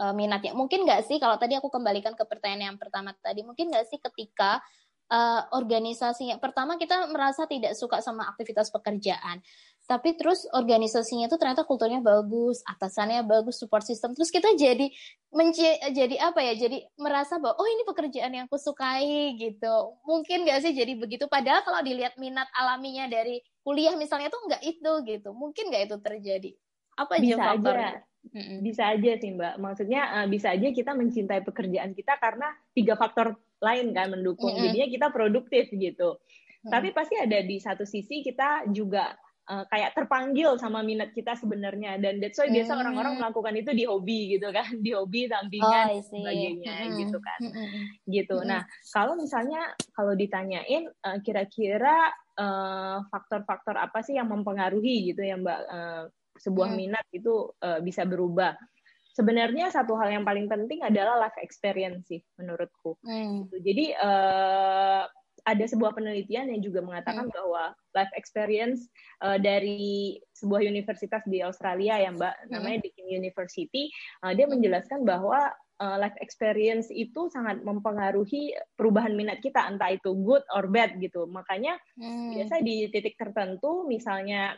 uh, 0.00 0.14
minatnya? 0.16 0.56
Mungkin 0.56 0.88
nggak 0.88 1.04
sih 1.04 1.20
kalau 1.20 1.36
tadi 1.36 1.60
aku 1.60 1.68
kembalikan 1.68 2.16
ke 2.16 2.24
pertanyaan 2.24 2.72
yang 2.72 2.78
pertama 2.80 3.12
tadi, 3.20 3.44
mungkin 3.44 3.68
nggak 3.68 3.92
sih 3.92 4.00
ketika 4.00 4.64
uh, 5.10 5.42
organisasinya. 5.52 6.40
Pertama 6.40 6.80
kita 6.80 7.10
merasa 7.10 7.44
tidak 7.44 7.76
suka 7.76 8.00
sama 8.00 8.28
aktivitas 8.30 8.72
pekerjaan. 8.72 9.44
Tapi 9.84 10.16
terus 10.16 10.48
organisasinya 10.48 11.28
itu 11.28 11.36
ternyata 11.36 11.68
kulturnya 11.68 12.00
bagus 12.00 12.64
atasannya 12.64 13.20
bagus 13.28 13.60
support 13.60 13.84
system. 13.84 14.16
Terus 14.16 14.32
kita 14.32 14.56
jadi 14.56 14.88
menci 15.28 15.68
jadi 15.92 16.16
apa 16.24 16.40
ya? 16.40 16.56
Jadi 16.56 16.88
merasa 16.96 17.36
bahwa 17.36 17.60
oh 17.60 17.68
ini 17.68 17.84
pekerjaan 17.84 18.32
yang 18.32 18.48
aku 18.48 18.56
sukai 18.56 19.36
gitu. 19.36 20.00
Mungkin 20.08 20.48
gak 20.48 20.64
sih 20.64 20.72
jadi 20.72 20.96
begitu? 20.96 21.28
Padahal 21.28 21.60
kalau 21.68 21.84
dilihat 21.84 22.16
minat 22.16 22.48
alaminya 22.56 23.12
dari 23.12 23.44
kuliah 23.60 23.92
misalnya 23.92 24.32
tuh 24.32 24.40
nggak 24.48 24.62
itu 24.64 24.92
gitu. 25.04 25.36
Mungkin 25.36 25.68
nggak 25.68 25.84
itu 25.92 25.96
terjadi. 26.00 26.50
Apa 26.96 27.20
bisa 27.20 27.36
aja. 27.36 27.48
faktornya? 27.52 27.92
bisa 28.64 28.88
aja 28.88 29.20
sih 29.20 29.36
mbak. 29.36 29.60
Maksudnya 29.60 30.02
uh, 30.16 30.26
bisa 30.32 30.56
aja 30.56 30.72
kita 30.72 30.96
mencintai 30.96 31.44
pekerjaan 31.44 31.92
kita 31.92 32.16
karena 32.16 32.56
tiga 32.72 32.96
faktor 32.96 33.36
lain 33.64 33.96
kan 33.96 34.12
mendukung. 34.12 34.52
Mm 34.52 34.60
-hmm. 34.60 34.64
Jadinya 34.68 34.88
kita 34.92 35.06
produktif 35.08 35.64
gitu. 35.72 36.08
Mm 36.14 36.20
-hmm. 36.20 36.70
Tapi 36.70 36.88
pasti 36.92 37.16
ada 37.16 37.40
di 37.40 37.56
satu 37.56 37.88
sisi 37.88 38.20
kita 38.20 38.68
juga 38.68 39.16
uh, 39.48 39.64
kayak 39.68 39.92
terpanggil 39.96 40.56
sama 40.56 40.80
minat 40.80 41.12
kita 41.12 41.36
sebenarnya 41.36 42.00
dan 42.00 42.20
that's 42.20 42.40
why 42.40 42.48
biasa 42.48 42.72
orang-orang 42.76 43.20
melakukan 43.20 43.54
itu 43.56 43.70
di 43.76 43.84
hobi 43.84 44.36
gitu 44.36 44.48
kan 44.50 44.68
di 44.84 44.90
hobi 44.96 45.28
sampingan 45.28 45.86
oh, 45.92 46.04
sebagainya 46.04 46.74
mm-hmm. 46.74 46.98
gitu 47.04 47.18
kan 47.20 47.40
mm-hmm. 47.40 47.84
gitu 48.08 48.36
nah 48.44 48.62
kalau 48.92 49.14
misalnya 49.18 49.60
kalau 49.92 50.12
ditanyain 50.16 50.88
uh, 51.04 51.18
kira-kira 51.20 52.12
uh, 52.40 53.04
faktor-faktor 53.12 53.76
apa 53.76 54.00
sih 54.00 54.16
yang 54.16 54.30
mempengaruhi 54.30 55.12
gitu 55.12 55.20
ya 55.24 55.36
mbak 55.36 55.60
uh, 55.68 56.04
sebuah 56.40 56.74
mm. 56.74 56.76
minat 56.76 57.06
itu 57.14 57.52
uh, 57.62 57.78
bisa 57.84 58.02
berubah 58.08 58.56
sebenarnya 59.14 59.70
satu 59.70 59.94
hal 59.94 60.10
yang 60.10 60.26
paling 60.26 60.50
penting 60.50 60.82
adalah 60.82 61.16
life 61.22 61.38
experience 61.38 62.04
sih 62.10 62.20
menurutku. 62.36 62.98
Hmm. 63.06 63.46
Gitu. 63.46 63.56
Jadi 63.62 63.86
uh, 63.96 65.06
ada 65.44 65.64
sebuah 65.68 65.92
penelitian 65.92 66.50
yang 66.50 66.60
juga 66.64 66.80
mengatakan 66.80 67.28
hmm. 67.28 67.34
bahwa 67.36 67.62
life 67.94 68.12
experience 68.16 68.88
uh, 69.20 69.36
dari 69.36 70.18
sebuah 70.34 70.64
universitas 70.64 71.22
di 71.28 71.44
Australia 71.44 72.00
ya 72.00 72.10
Mbak, 72.10 72.34
hmm. 72.34 72.50
namanya 72.50 72.78
Deakin 72.82 73.08
University, 73.12 73.92
uh, 74.26 74.32
dia 74.32 74.48
hmm. 74.48 74.58
menjelaskan 74.58 75.04
bahwa 75.04 75.52
uh, 75.78 75.96
life 76.00 76.16
experience 76.18 76.88
itu 76.88 77.28
sangat 77.28 77.60
mempengaruhi 77.60 78.56
perubahan 78.74 79.12
minat 79.14 79.38
kita 79.44 79.68
entah 79.68 79.92
itu 79.92 80.16
good 80.24 80.42
or 80.56 80.66
bad 80.66 80.96
gitu. 80.98 81.28
Makanya 81.28 81.76
hmm. 82.00 82.40
biasa 82.40 82.64
di 82.64 82.88
titik 82.90 83.14
tertentu 83.20 83.84
misalnya 83.84 84.56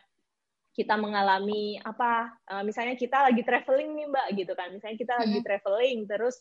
kita 0.76 0.92
mengalami 1.00 1.80
apa 1.80 2.37
uh, 2.52 2.61
misalnya 2.61 3.00
kita 3.00 3.25
lagi 3.25 3.40
traveling 3.40 3.97
nih 3.97 4.06
mbak 4.12 4.26
gitu 4.37 4.52
kan 4.52 4.68
misalnya 4.68 5.00
kita 5.00 5.14
lagi 5.16 5.38
hmm. 5.40 5.47
traveling 5.49 5.99
terus 6.04 6.37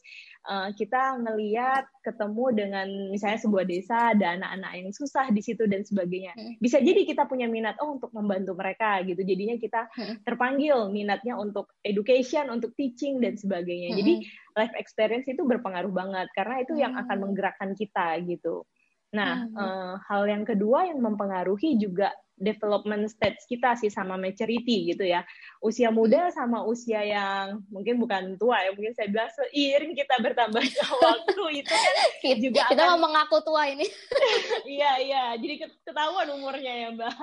uh, 0.51 0.75
kita 0.75 1.23
ngeliat 1.23 1.87
ketemu 2.03 2.45
dengan 2.51 2.87
misalnya 3.15 3.39
sebuah 3.39 3.63
desa 3.63 4.11
ada 4.11 4.35
anak-anak 4.35 4.71
yang 4.75 4.91
susah 4.91 5.31
di 5.31 5.39
situ 5.39 5.63
dan 5.71 5.87
sebagainya 5.87 6.35
hmm. 6.35 6.59
bisa 6.59 6.83
jadi 6.83 7.07
kita 7.07 7.31
punya 7.31 7.47
minat 7.47 7.79
oh 7.79 7.95
untuk 7.95 8.11
membantu 8.11 8.59
mereka 8.59 8.99
gitu 9.07 9.23
jadinya 9.23 9.55
kita 9.55 9.87
hmm. 9.95 10.27
terpanggil 10.27 10.91
minatnya 10.91 11.39
untuk 11.39 11.71
education 11.87 12.51
untuk 12.51 12.75
teaching 12.75 13.23
dan 13.23 13.39
sebagainya 13.39 13.95
jadi 13.95 14.13
life 14.59 14.75
experience 14.75 15.31
itu 15.31 15.47
berpengaruh 15.47 15.95
banget 15.95 16.27
karena 16.35 16.55
itu 16.59 16.75
yang 16.75 16.91
akan 16.99 17.17
menggerakkan 17.23 17.71
kita 17.71 18.19
gitu 18.27 18.67
Nah, 19.15 19.47
hmm. 19.47 19.55
uh, 19.55 19.93
hal 20.11 20.27
yang 20.27 20.43
kedua 20.43 20.91
yang 20.91 20.99
mempengaruhi 20.99 21.79
juga 21.79 22.11
development 22.35 23.07
stage 23.07 23.39
kita 23.47 23.79
sih 23.79 23.87
sama 23.87 24.19
maturity 24.19 24.91
gitu 24.91 25.07
ya. 25.07 25.23
Usia 25.63 25.89
muda 25.89 26.29
sama 26.35 26.67
usia 26.67 27.01
yang 27.01 27.63
mungkin 27.71 27.97
bukan 27.97 28.35
tua 28.35 28.59
ya, 28.61 28.75
mungkin 28.75 28.91
saya 28.93 29.07
bilang 29.07 29.31
seiring 29.31 29.95
kita 29.95 30.15
bertambahnya 30.19 30.85
waktu 31.07 31.43
itu 31.63 31.75
kan 32.21 32.37
juga 32.39 32.61
kita 32.67 32.83
akan... 32.83 32.91
mau 32.95 32.99
mengaku 33.09 33.37
tua 33.41 33.63
ini. 33.71 33.87
iya 34.77 34.91
iya, 34.99 35.23
jadi 35.39 35.71
ketahuan 35.87 36.27
umurnya 36.35 36.73
ya 36.75 36.87
Mbak. 36.91 37.15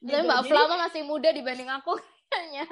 Gitu. 0.00 0.24
Mbak 0.24 0.40
Flama 0.48 0.74
masih 0.88 1.02
muda 1.04 1.28
dibanding 1.30 1.68
aku. 1.68 2.00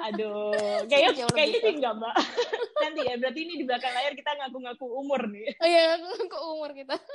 Aduh, 0.09 0.51
kayaknya 0.89 1.25
kayaknya 1.31 1.59
sih 1.63 1.73
enggak, 1.79 1.93
Mbak. 1.99 2.15
Nanti 2.83 2.99
ya, 3.07 3.15
berarti 3.19 3.39
ini 3.45 3.53
di 3.61 3.65
belakang 3.65 3.93
layar 3.93 4.13
kita 4.17 4.31
ngaku-ngaku 4.35 4.85
umur 4.85 5.21
nih. 5.31 5.47
Oh 5.59 5.67
iya, 5.67 5.83
ngaku 5.99 6.37
umur 6.57 6.71
kita. 6.75 6.95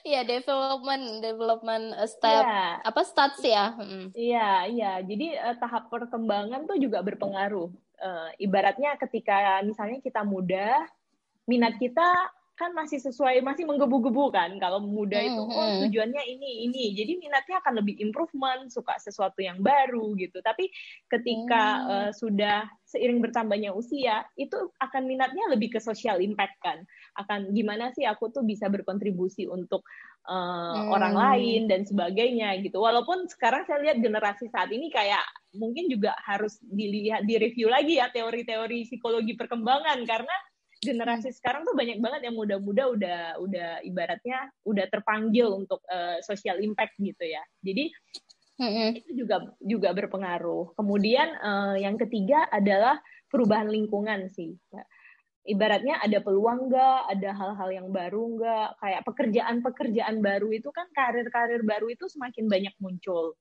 Iya, 0.00 0.24
development, 0.24 1.20
development 1.20 1.92
uh, 1.92 2.08
step, 2.08 2.40
yeah. 2.40 2.80
apa 2.80 3.04
stats 3.04 3.44
ya? 3.44 3.76
Iya, 4.16 4.64
iya. 4.72 4.92
Jadi 5.04 5.36
uh, 5.36 5.52
tahap 5.60 5.92
perkembangan 5.92 6.64
tuh 6.64 6.80
juga 6.80 7.04
berpengaruh. 7.04 7.68
Uh, 8.00 8.32
ibaratnya 8.40 8.96
ketika 8.96 9.60
misalnya 9.60 10.00
kita 10.00 10.24
muda, 10.24 10.88
minat 11.44 11.76
kita 11.76 12.32
kan 12.60 12.76
masih 12.76 13.00
sesuai 13.00 13.40
masih 13.40 13.64
menggebu-gebu 13.64 14.28
kan 14.28 14.52
kalau 14.60 14.84
muda 14.84 15.16
hmm, 15.16 15.28
itu 15.32 15.42
oh 15.48 15.56
hmm. 15.56 15.80
tujuannya 15.88 16.22
ini 16.28 16.68
ini 16.68 16.84
jadi 16.92 17.16
minatnya 17.16 17.56
akan 17.64 17.80
lebih 17.80 17.96
improvement 18.04 18.68
suka 18.68 19.00
sesuatu 19.00 19.40
yang 19.40 19.64
baru 19.64 20.12
gitu 20.20 20.44
tapi 20.44 20.68
ketika 21.08 21.62
hmm. 21.80 21.88
uh, 21.88 22.10
sudah 22.12 22.68
seiring 22.84 23.24
bertambahnya 23.24 23.72
usia 23.72 24.28
itu 24.36 24.60
akan 24.76 25.08
minatnya 25.08 25.48
lebih 25.48 25.72
ke 25.72 25.80
social 25.80 26.20
impact 26.20 26.60
kan 26.60 26.84
akan 27.16 27.56
gimana 27.56 27.88
sih 27.96 28.04
aku 28.04 28.28
tuh 28.28 28.44
bisa 28.44 28.68
berkontribusi 28.68 29.48
untuk 29.48 29.80
uh, 30.28 30.84
hmm. 30.84 30.92
orang 30.92 31.14
lain 31.16 31.62
dan 31.64 31.88
sebagainya 31.88 32.60
gitu 32.60 32.76
walaupun 32.76 33.24
sekarang 33.32 33.64
saya 33.64 33.80
lihat 33.88 34.04
generasi 34.04 34.52
saat 34.52 34.68
ini 34.68 34.92
kayak 34.92 35.24
mungkin 35.56 35.88
juga 35.88 36.12
harus 36.28 36.60
dilihat 36.60 37.24
direview 37.24 37.72
lagi 37.72 37.96
ya 37.96 38.12
teori-teori 38.12 38.84
psikologi 38.84 39.32
perkembangan 39.32 40.04
karena 40.04 40.36
generasi 40.80 41.28
sekarang 41.36 41.68
tuh 41.68 41.76
banyak 41.76 42.00
banget 42.00 42.20
yang 42.26 42.36
muda-muda 42.36 42.88
udah 42.88 43.20
udah 43.36 43.70
ibaratnya 43.84 44.48
udah 44.64 44.88
terpanggil 44.88 45.52
untuk 45.52 45.84
uh, 45.92 46.16
social 46.24 46.56
impact 46.64 46.96
gitu 46.96 47.20
ya. 47.20 47.44
Jadi 47.60 47.92
mm-hmm. 48.58 48.88
itu 49.04 49.10
juga 49.24 49.36
juga 49.60 49.92
berpengaruh. 49.92 50.72
Kemudian 50.74 51.36
uh, 51.36 51.76
yang 51.76 52.00
ketiga 52.00 52.48
adalah 52.48 52.96
perubahan 53.28 53.68
lingkungan 53.68 54.32
sih. 54.32 54.56
Ibaratnya 55.44 56.00
ada 56.00 56.20
peluang 56.20 56.68
nggak, 56.68 57.00
ada 57.16 57.30
hal-hal 57.32 57.68
yang 57.72 57.88
baru 57.92 58.36
nggak, 58.36 58.68
kayak 58.80 59.02
pekerjaan-pekerjaan 59.08 60.16
baru 60.20 60.48
itu 60.52 60.68
kan 60.72 60.88
karir-karir 60.92 61.64
baru 61.64 61.92
itu 61.92 62.08
semakin 62.08 62.44
banyak 62.48 62.74
muncul 62.80 63.36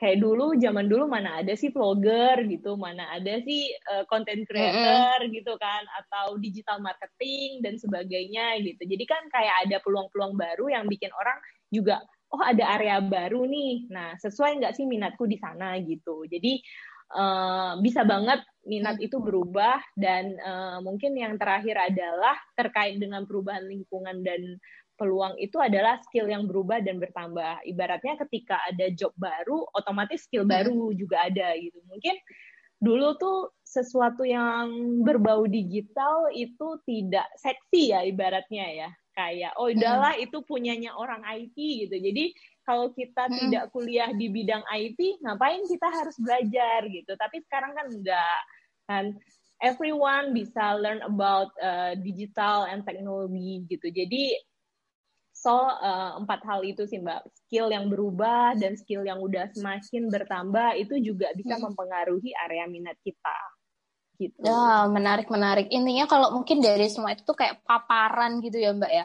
kayak 0.00 0.24
dulu 0.24 0.56
zaman 0.56 0.88
dulu 0.88 1.04
mana 1.12 1.44
ada 1.44 1.52
sih 1.52 1.68
vlogger 1.68 2.48
gitu 2.48 2.80
mana 2.80 3.04
ada 3.12 3.36
sih 3.44 3.68
uh, 3.92 4.08
content 4.08 4.48
creator 4.48 5.20
mm 5.20 5.28
-hmm. 5.28 5.36
gitu 5.36 5.52
kan 5.60 5.84
atau 6.00 6.40
digital 6.40 6.80
marketing 6.80 7.60
dan 7.60 7.76
sebagainya 7.76 8.64
gitu 8.64 8.80
jadi 8.88 9.04
kan 9.04 9.22
kayak 9.28 9.68
ada 9.68 9.76
peluang-peluang 9.84 10.40
baru 10.40 10.72
yang 10.72 10.88
bikin 10.88 11.12
orang 11.12 11.36
juga 11.68 12.00
oh 12.32 12.40
ada 12.40 12.80
area 12.80 13.04
baru 13.04 13.44
nih 13.44 13.92
nah 13.92 14.16
sesuai 14.16 14.64
nggak 14.64 14.74
sih 14.80 14.88
minatku 14.88 15.28
di 15.28 15.36
sana 15.36 15.76
gitu 15.84 16.24
jadi 16.24 16.56
uh, 17.12 17.76
bisa 17.84 18.06
banget 18.06 18.40
minat 18.64 18.96
mm. 18.96 19.06
itu 19.06 19.16
berubah 19.20 19.80
dan 20.00 20.32
uh, 20.40 20.78
mungkin 20.80 21.12
yang 21.12 21.36
terakhir 21.36 21.76
adalah 21.76 22.36
terkait 22.56 22.96
dengan 22.96 23.28
perubahan 23.28 23.68
lingkungan 23.68 24.24
dan 24.24 24.56
peluang 25.00 25.40
itu 25.40 25.56
adalah 25.56 25.96
skill 26.04 26.28
yang 26.28 26.44
berubah 26.44 26.84
dan 26.84 27.00
bertambah. 27.00 27.64
Ibaratnya 27.64 28.20
ketika 28.28 28.60
ada 28.68 28.92
job 28.92 29.16
baru, 29.16 29.64
otomatis 29.72 30.28
skill 30.28 30.44
hmm. 30.44 30.52
baru 30.52 30.92
juga 30.92 31.24
ada 31.24 31.56
gitu. 31.56 31.80
Mungkin 31.88 32.20
dulu 32.84 33.16
tuh 33.16 33.38
sesuatu 33.64 34.28
yang 34.28 34.68
berbau 35.00 35.48
digital 35.48 36.28
itu 36.36 36.76
tidak 36.84 37.24
seksi 37.40 37.96
ya 37.96 38.04
ibaratnya 38.04 38.66
ya. 38.68 38.90
Kayak 39.16 39.56
oh 39.56 39.72
udahlah 39.72 40.20
hmm. 40.20 40.24
itu 40.28 40.38
punyanya 40.44 40.92
orang 40.92 41.24
IT 41.24 41.56
gitu. 41.56 41.96
Jadi 41.96 42.36
kalau 42.68 42.92
kita 42.92 43.24
hmm. 43.24 43.36
tidak 43.48 43.64
kuliah 43.72 44.12
di 44.12 44.28
bidang 44.28 44.62
IT, 44.68 45.24
ngapain 45.24 45.64
kita 45.64 45.88
harus 45.88 46.20
belajar 46.20 46.84
gitu. 46.92 47.16
Tapi 47.16 47.40
sekarang 47.48 47.72
kan 47.72 47.88
enggak 47.88 48.40
kan 48.84 49.04
everyone 49.64 50.32
bisa 50.32 50.76
learn 50.76 51.00
about 51.04 51.52
uh, 51.60 51.96
digital 52.00 52.68
and 52.68 52.84
technology 52.84 53.64
gitu. 53.68 53.92
Jadi 53.92 54.36
So 55.40 55.56
uh, 55.56 56.20
empat 56.20 56.44
hal 56.44 56.60
itu 56.68 56.84
sih 56.84 57.00
mbak, 57.00 57.24
skill 57.32 57.72
yang 57.72 57.88
berubah 57.88 58.52
dan 58.60 58.76
skill 58.76 59.08
yang 59.08 59.24
udah 59.24 59.48
semakin 59.56 60.12
bertambah 60.12 60.76
itu 60.76 61.00
juga 61.00 61.32
bisa 61.32 61.56
hmm. 61.56 61.64
mempengaruhi 61.64 62.36
area 62.36 62.68
minat 62.68 63.00
kita. 63.00 63.38
Gitu. 64.20 64.36
Ya 64.44 64.84
menarik 64.84 65.32
menarik. 65.32 65.72
Intinya 65.72 66.04
kalau 66.04 66.36
mungkin 66.36 66.60
dari 66.60 66.92
semua 66.92 67.16
itu 67.16 67.24
tuh 67.24 67.32
kayak 67.32 67.64
paparan 67.64 68.44
gitu 68.44 68.60
ya 68.60 68.76
mbak 68.76 68.92
ya. 68.92 69.04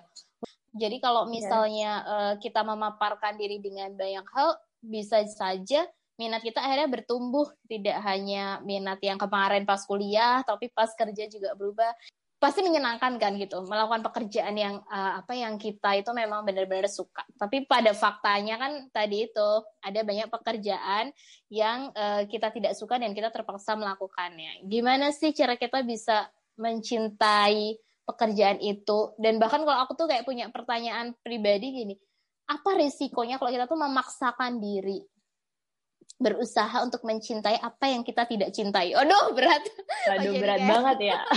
Jadi 0.76 1.00
kalau 1.00 1.24
iya. 1.24 1.32
misalnya 1.32 1.92
yeah. 2.04 2.12
uh, 2.12 2.34
kita 2.44 2.68
memaparkan 2.68 3.40
diri 3.40 3.64
dengan 3.64 3.96
banyak 3.96 4.28
hal, 4.36 4.60
bisa 4.84 5.24
saja 5.32 5.88
minat 6.16 6.44
kita 6.44 6.64
akhirnya 6.64 6.88
bertumbuh 6.88 7.48
tidak 7.68 8.00
hanya 8.08 8.64
minat 8.64 9.00
yang 9.04 9.20
kemarin 9.20 9.68
pas 9.68 9.84
kuliah 9.84 10.40
tapi 10.48 10.72
pas 10.72 10.88
kerja 10.96 11.28
juga 11.28 11.52
berubah 11.60 11.92
pasti 12.38 12.62
menyenangkan 12.62 13.18
kan 13.18 13.34
gitu. 13.40 13.64
Melakukan 13.66 14.06
pekerjaan 14.06 14.56
yang 14.56 14.76
uh, 14.86 15.24
apa 15.24 15.34
yang 15.34 15.56
kita 15.56 15.98
itu 15.98 16.12
memang 16.12 16.44
benar-benar 16.44 16.92
suka. 16.92 17.26
Tapi 17.40 17.66
pada 17.66 17.96
faktanya 17.96 18.60
kan 18.60 18.72
tadi 18.92 19.26
itu 19.28 19.50
ada 19.82 20.00
banyak 20.06 20.28
pekerjaan 20.30 21.16
yang 21.50 21.90
uh, 21.96 22.24
kita 22.28 22.52
tidak 22.52 22.74
suka 22.78 23.00
dan 23.00 23.16
kita 23.16 23.32
terpaksa 23.32 23.74
melakukannya. 23.74 24.68
Gimana 24.68 25.10
sih 25.16 25.32
cara 25.32 25.56
kita 25.56 25.82
bisa 25.82 26.28
mencintai 26.60 27.80
pekerjaan 28.06 28.62
itu? 28.62 29.16
Dan 29.18 29.42
bahkan 29.42 29.64
kalau 29.66 29.82
aku 29.84 29.98
tuh 29.98 30.08
kayak 30.12 30.28
punya 30.28 30.52
pertanyaan 30.52 31.18
pribadi 31.24 31.72
gini 31.72 31.96
apa 32.46 32.78
risikonya 32.78 33.42
kalau 33.42 33.50
kita 33.50 33.66
tuh 33.66 33.80
memaksakan 33.80 34.62
diri 34.62 35.02
berusaha 36.16 36.80
untuk 36.80 37.04
mencintai 37.04 37.60
apa 37.60 37.92
yang 37.92 38.02
kita 38.08 38.24
tidak 38.24 38.56
cintai. 38.56 38.96
Aduh, 38.96 39.36
berat. 39.36 39.64
Aduh, 40.16 40.32
oh, 40.32 40.40
berat 40.40 40.60
kayak... 40.64 40.72
banget 40.72 40.98
ya. 41.12 41.20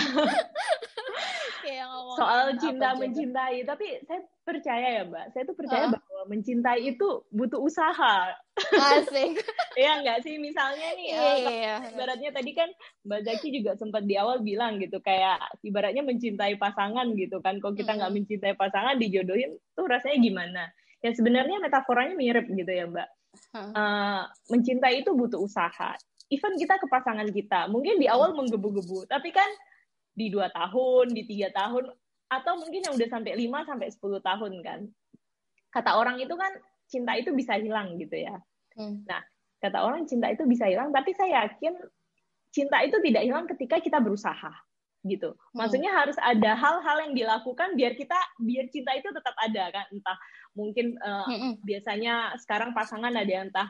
Soal 2.18 2.58
cinta 2.58 2.98
mencintai, 2.98 3.62
tapi 3.62 3.94
saya 4.02 4.20
percaya 4.42 4.86
ya, 4.98 5.02
Mbak. 5.06 5.26
Saya 5.30 5.42
tuh 5.46 5.54
percaya 5.54 5.84
uh. 5.86 5.90
bahwa 5.94 6.22
mencintai 6.26 6.82
itu 6.82 7.08
butuh 7.30 7.62
usaha. 7.62 8.34
Asik. 8.58 9.38
Iya 9.78 10.02
enggak 10.02 10.26
sih? 10.26 10.34
Misalnya 10.42 10.90
nih, 10.98 11.14
yeah, 11.14 11.22
uh, 11.22 11.38
yeah. 11.54 11.78
ibaratnya 11.94 12.34
tadi 12.34 12.50
kan 12.50 12.66
Mbak 13.06 13.30
Zaki 13.30 13.54
juga 13.54 13.78
sempat 13.78 14.02
di 14.02 14.18
awal 14.18 14.42
bilang 14.42 14.82
gitu, 14.82 14.98
kayak 14.98 15.38
ibaratnya 15.62 16.02
mencintai 16.02 16.58
pasangan 16.58 17.06
gitu 17.14 17.38
kan. 17.38 17.62
Kalau 17.62 17.78
kita 17.78 17.94
nggak 17.94 18.10
mm 18.10 18.18
-hmm. 18.18 18.26
mencintai 18.26 18.54
pasangan, 18.58 18.98
dijodohin 18.98 19.54
tuh 19.78 19.86
rasanya 19.86 20.18
gimana? 20.18 20.62
Ya 20.98 21.14
sebenarnya 21.14 21.62
metaforanya 21.62 22.18
mirip 22.18 22.50
gitu 22.50 22.66
ya, 22.66 22.90
Mbak 22.90 23.08
Uh, 23.56 24.28
mencintai 24.52 25.00
itu 25.00 25.10
butuh 25.16 25.40
usaha. 25.40 25.96
Even 26.28 26.60
kita 26.60 26.76
ke 26.76 26.86
pasangan 26.86 27.24
kita, 27.32 27.72
mungkin 27.72 27.96
di 27.96 28.04
awal 28.04 28.36
menggebu-gebu, 28.36 29.08
tapi 29.08 29.32
kan 29.32 29.48
di 30.12 30.28
dua 30.28 30.52
tahun, 30.52 31.16
di 31.16 31.24
tiga 31.24 31.48
tahun, 31.56 31.88
atau 32.28 32.52
mungkin 32.60 32.84
yang 32.84 32.94
udah 32.94 33.08
sampai 33.08 33.32
lima 33.32 33.64
sampai 33.64 33.88
sepuluh 33.88 34.20
tahun 34.20 34.60
kan. 34.60 34.84
Kata 35.72 35.96
orang 35.96 36.20
itu 36.20 36.36
kan 36.36 36.52
cinta 36.84 37.16
itu 37.16 37.32
bisa 37.32 37.56
hilang 37.56 37.96
gitu 37.96 38.20
ya. 38.20 38.36
Hmm. 38.76 39.00
Nah, 39.08 39.24
kata 39.64 39.80
orang 39.80 40.04
cinta 40.04 40.28
itu 40.28 40.44
bisa 40.44 40.68
hilang, 40.68 40.92
tapi 40.92 41.16
saya 41.16 41.48
yakin 41.48 41.72
cinta 42.52 42.84
itu 42.84 43.00
tidak 43.00 43.22
hilang 43.24 43.48
ketika 43.48 43.80
kita 43.80 43.98
berusaha 44.00 44.52
gitu. 45.08 45.34
Hmm. 45.34 45.64
Maksudnya 45.64 45.90
hmm. 45.90 46.00
harus 46.04 46.18
ada 46.20 46.52
hal-hal 46.54 46.96
yang 47.08 47.14
dilakukan 47.16 47.74
biar 47.74 47.96
kita 47.96 48.16
biar 48.38 48.68
cinta 48.68 48.92
itu 48.94 49.08
tetap 49.08 49.34
ada 49.40 49.64
kan. 49.72 49.86
Entah 49.90 50.18
mungkin 50.54 50.94
uh, 51.00 51.26
hmm. 51.26 51.64
biasanya 51.64 52.36
sekarang 52.44 52.76
pasangan 52.76 53.12
ada 53.16 53.28
yang 53.28 53.48
entah 53.48 53.68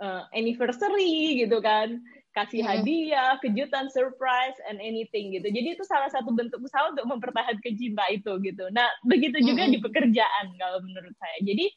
uh, 0.00 0.24
anniversary 0.32 1.44
gitu 1.44 1.60
kan, 1.60 2.00
kasih 2.36 2.64
hmm. 2.64 2.68
hadiah, 2.68 3.32
kejutan, 3.40 3.88
surprise 3.88 4.56
and 4.68 4.80
anything 4.80 5.32
gitu. 5.32 5.48
Jadi 5.48 5.76
itu 5.76 5.84
salah 5.84 6.08
satu 6.12 6.32
bentuk 6.32 6.60
usaha 6.60 6.92
untuk 6.92 7.08
mempertahankan 7.08 7.74
cinta 7.76 8.04
itu 8.12 8.32
gitu. 8.44 8.68
Nah, 8.72 8.88
begitu 9.08 9.40
juga 9.40 9.64
hmm. 9.64 9.72
di 9.72 9.78
pekerjaan 9.80 10.46
kalau 10.60 10.80
menurut 10.84 11.14
saya. 11.16 11.38
Jadi 11.44 11.72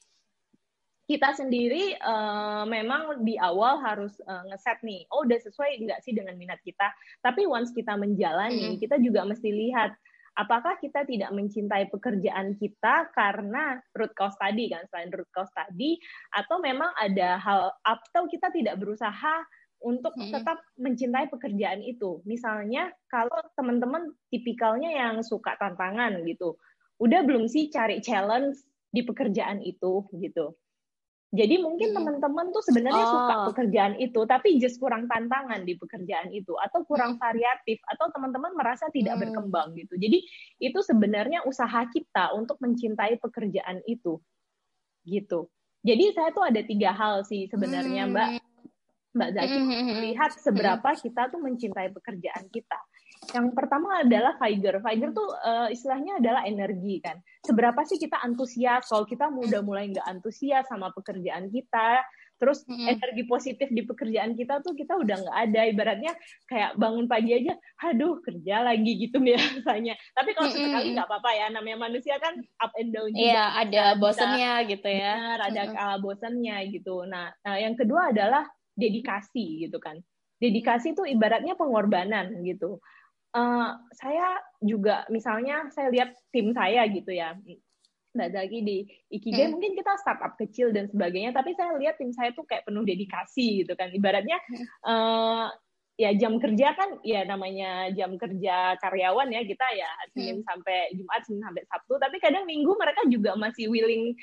kita 1.09 1.33
sendiri 1.33 1.97
uh, 2.05 2.69
memang 2.69 3.25
di 3.25 3.33
awal 3.41 3.81
harus 3.81 4.13
uh, 4.29 4.45
ngeset 4.45 4.77
nih, 4.85 5.09
oh 5.09 5.25
udah 5.25 5.41
sesuai 5.41 5.81
nggak 5.81 6.05
sih 6.05 6.13
dengan 6.13 6.37
minat 6.37 6.61
kita. 6.61 6.93
Tapi 7.25 7.49
once 7.49 7.73
kita 7.73 7.97
menjalani, 7.97 8.77
mm. 8.77 8.79
kita 8.79 9.01
juga 9.01 9.25
mesti 9.25 9.49
lihat 9.49 9.97
apakah 10.37 10.77
kita 10.77 11.09
tidak 11.09 11.33
mencintai 11.33 11.89
pekerjaan 11.89 12.53
kita 12.61 13.09
karena 13.17 13.81
root 13.97 14.13
cause 14.13 14.37
tadi 14.37 14.69
kan, 14.69 14.85
selain 14.93 15.09
root 15.09 15.27
cause 15.33 15.49
tadi, 15.57 15.97
atau 16.37 16.61
memang 16.61 16.93
ada 17.01 17.41
hal 17.41 17.73
atau 17.81 18.29
kita 18.29 18.53
tidak 18.53 18.77
berusaha 18.77 19.41
untuk 19.79 20.11
hmm. 20.15 20.35
tetap 20.35 20.59
mencintai 20.75 21.31
pekerjaan 21.31 21.79
itu. 21.79 22.19
Misalnya 22.27 22.91
kalau 23.07 23.39
teman-teman 23.55 24.11
tipikalnya 24.27 24.91
yang 24.91 25.23
suka 25.23 25.55
tantangan 25.55 26.19
gitu, 26.27 26.59
udah 26.99 27.23
belum 27.23 27.47
sih 27.47 27.71
cari 27.71 28.03
challenge 28.03 28.59
di 28.91 29.07
pekerjaan 29.07 29.63
itu 29.63 30.03
gitu. 30.19 30.51
Jadi 31.29 31.61
mungkin 31.61 31.93
hmm. 31.93 31.97
teman-teman 32.01 32.49
tuh 32.49 32.65
sebenarnya 32.65 33.05
oh. 33.05 33.13
suka 33.13 33.35
pekerjaan 33.53 33.93
itu, 34.01 34.17
tapi 34.25 34.57
just 34.57 34.81
kurang 34.81 35.05
tantangan 35.05 35.61
di 35.61 35.77
pekerjaan 35.77 36.33
itu, 36.33 36.57
atau 36.57 36.81
kurang 36.89 37.15
hmm. 37.15 37.21
variatif, 37.21 37.77
atau 37.85 38.09
teman-teman 38.09 38.57
merasa 38.57 38.89
tidak 38.89 39.21
hmm. 39.21 39.21
berkembang 39.29 39.77
gitu. 39.77 39.93
Jadi 39.93 40.25
itu 40.57 40.79
sebenarnya 40.81 41.45
usaha 41.45 41.85
kita 41.85 42.33
untuk 42.33 42.57
mencintai 42.57 43.21
pekerjaan 43.21 43.85
itu, 43.85 44.17
gitu. 45.05 45.53
Jadi 45.85 46.17
saya 46.17 46.33
tuh 46.33 46.49
ada 46.49 46.65
tiga 46.65 46.97
hal 46.97 47.21
sih 47.21 47.45
sebenarnya, 47.45 48.09
hmm. 48.09 48.13
Mbak 48.13 48.29
Mbak 49.09 49.29
Zaki 49.33 49.57
melihat 49.89 50.31
seberapa 50.37 50.89
kita 50.97 51.33
tuh 51.33 51.41
mencintai 51.41 51.89
pekerjaan 51.93 52.45
kita. 52.49 52.77
Yang 53.29 53.47
pertama 53.53 54.01
adalah 54.01 54.33
Figer. 54.39 54.79
Figer 54.79 55.09
tuh 55.11 55.29
uh, 55.43 55.67
istilahnya 55.69 56.17
adalah 56.23 56.47
energi 56.47 57.03
kan. 57.03 57.19
Seberapa 57.43 57.83
sih 57.85 57.99
kita 57.99 58.17
antusias 58.23 58.87
kalau 58.87 59.03
kita 59.05 59.27
udah 59.27 59.61
mulai 59.61 59.91
nggak 59.91 60.07
antusias 60.07 60.65
sama 60.71 60.89
pekerjaan 60.95 61.51
kita, 61.51 62.01
terus 62.39 62.63
hmm. 62.65 62.95
energi 62.95 63.23
positif 63.27 63.67
di 63.69 63.83
pekerjaan 63.83 64.33
kita 64.33 64.63
tuh 64.63 64.73
kita 64.73 64.97
udah 64.97 65.19
nggak 65.19 65.37
ada. 65.51 65.61
Ibaratnya 65.67 66.13
kayak 66.47 66.71
bangun 66.79 67.05
pagi 67.05 67.31
aja, 67.37 67.53
aduh 67.85 68.23
kerja 68.23 68.65
lagi 68.65 68.91
gitu 68.97 69.21
biasanya. 69.27 69.93
Tapi 70.15 70.29
kalau 70.33 70.49
sesekali 70.49 70.95
nggak 70.95 71.07
apa-apa 71.11 71.31
ya, 71.35 71.45
namanya 71.53 71.77
manusia 71.85 72.15
kan 72.17 72.33
up 72.63 72.71
and 72.79 72.95
down. 72.95 73.11
Iya, 73.13 73.45
ada 73.67 73.83
bosannya 73.99 74.51
gitu 74.73 74.89
ya. 74.89 75.13
Benar, 75.19 75.39
ada 75.53 75.61
hmm. 75.67 75.73
kala 75.75 75.95
bosannya 76.01 76.55
gitu. 76.71 77.03
Nah, 77.05 77.29
nah, 77.45 77.57
yang 77.59 77.75
kedua 77.75 78.09
adalah 78.15 78.47
dedikasi 78.73 79.67
gitu 79.67 79.77
kan. 79.77 79.99
Dedikasi 80.39 80.95
itu 80.95 81.03
ibaratnya 81.03 81.59
pengorbanan 81.59 82.31
gitu 82.47 82.79
uh, 83.35 83.71
saya 83.93 84.39
juga 84.63 85.05
misalnya 85.11 85.67
saya 85.73 85.89
lihat 85.93 86.15
tim 86.33 86.53
saya 86.53 86.85
gitu 86.89 87.11
ya 87.13 87.35
Mbak 88.09 88.29
Zaki 88.33 88.59
di 88.65 88.77
Ikigai 89.13 89.47
hmm. 89.47 89.53
mungkin 89.53 89.71
kita 89.77 89.93
startup 90.01 90.33
kecil 90.35 90.73
dan 90.73 90.89
sebagainya 90.89 91.29
tapi 91.29 91.53
saya 91.53 91.77
lihat 91.77 92.01
tim 92.01 92.09
saya 92.09 92.33
tuh 92.33 92.43
kayak 92.45 92.65
penuh 92.65 92.81
dedikasi 92.81 93.63
gitu 93.65 93.77
kan 93.77 93.93
ibaratnya 93.93 94.41
uh, 94.83 95.53
ya 95.99 96.15
jam 96.15 96.39
kerja 96.39 96.73
kan 96.79 96.95
ya 97.03 97.27
namanya 97.27 97.91
jam 97.91 98.15
kerja 98.15 98.79
karyawan 98.79 99.29
ya 99.35 99.43
kita 99.43 99.67
ya 99.75 99.89
Senin 100.15 100.41
hmm. 100.41 100.47
sampai 100.47 100.77
Jumat 100.95 101.21
Senin 101.27 101.43
sampai 101.43 101.63
Sabtu 101.67 101.93
tapi 101.99 102.17
kadang 102.23 102.47
Minggu 102.47 102.71
mereka 102.79 103.03
juga 103.11 103.35
masih 103.35 103.67
willing 103.67 104.15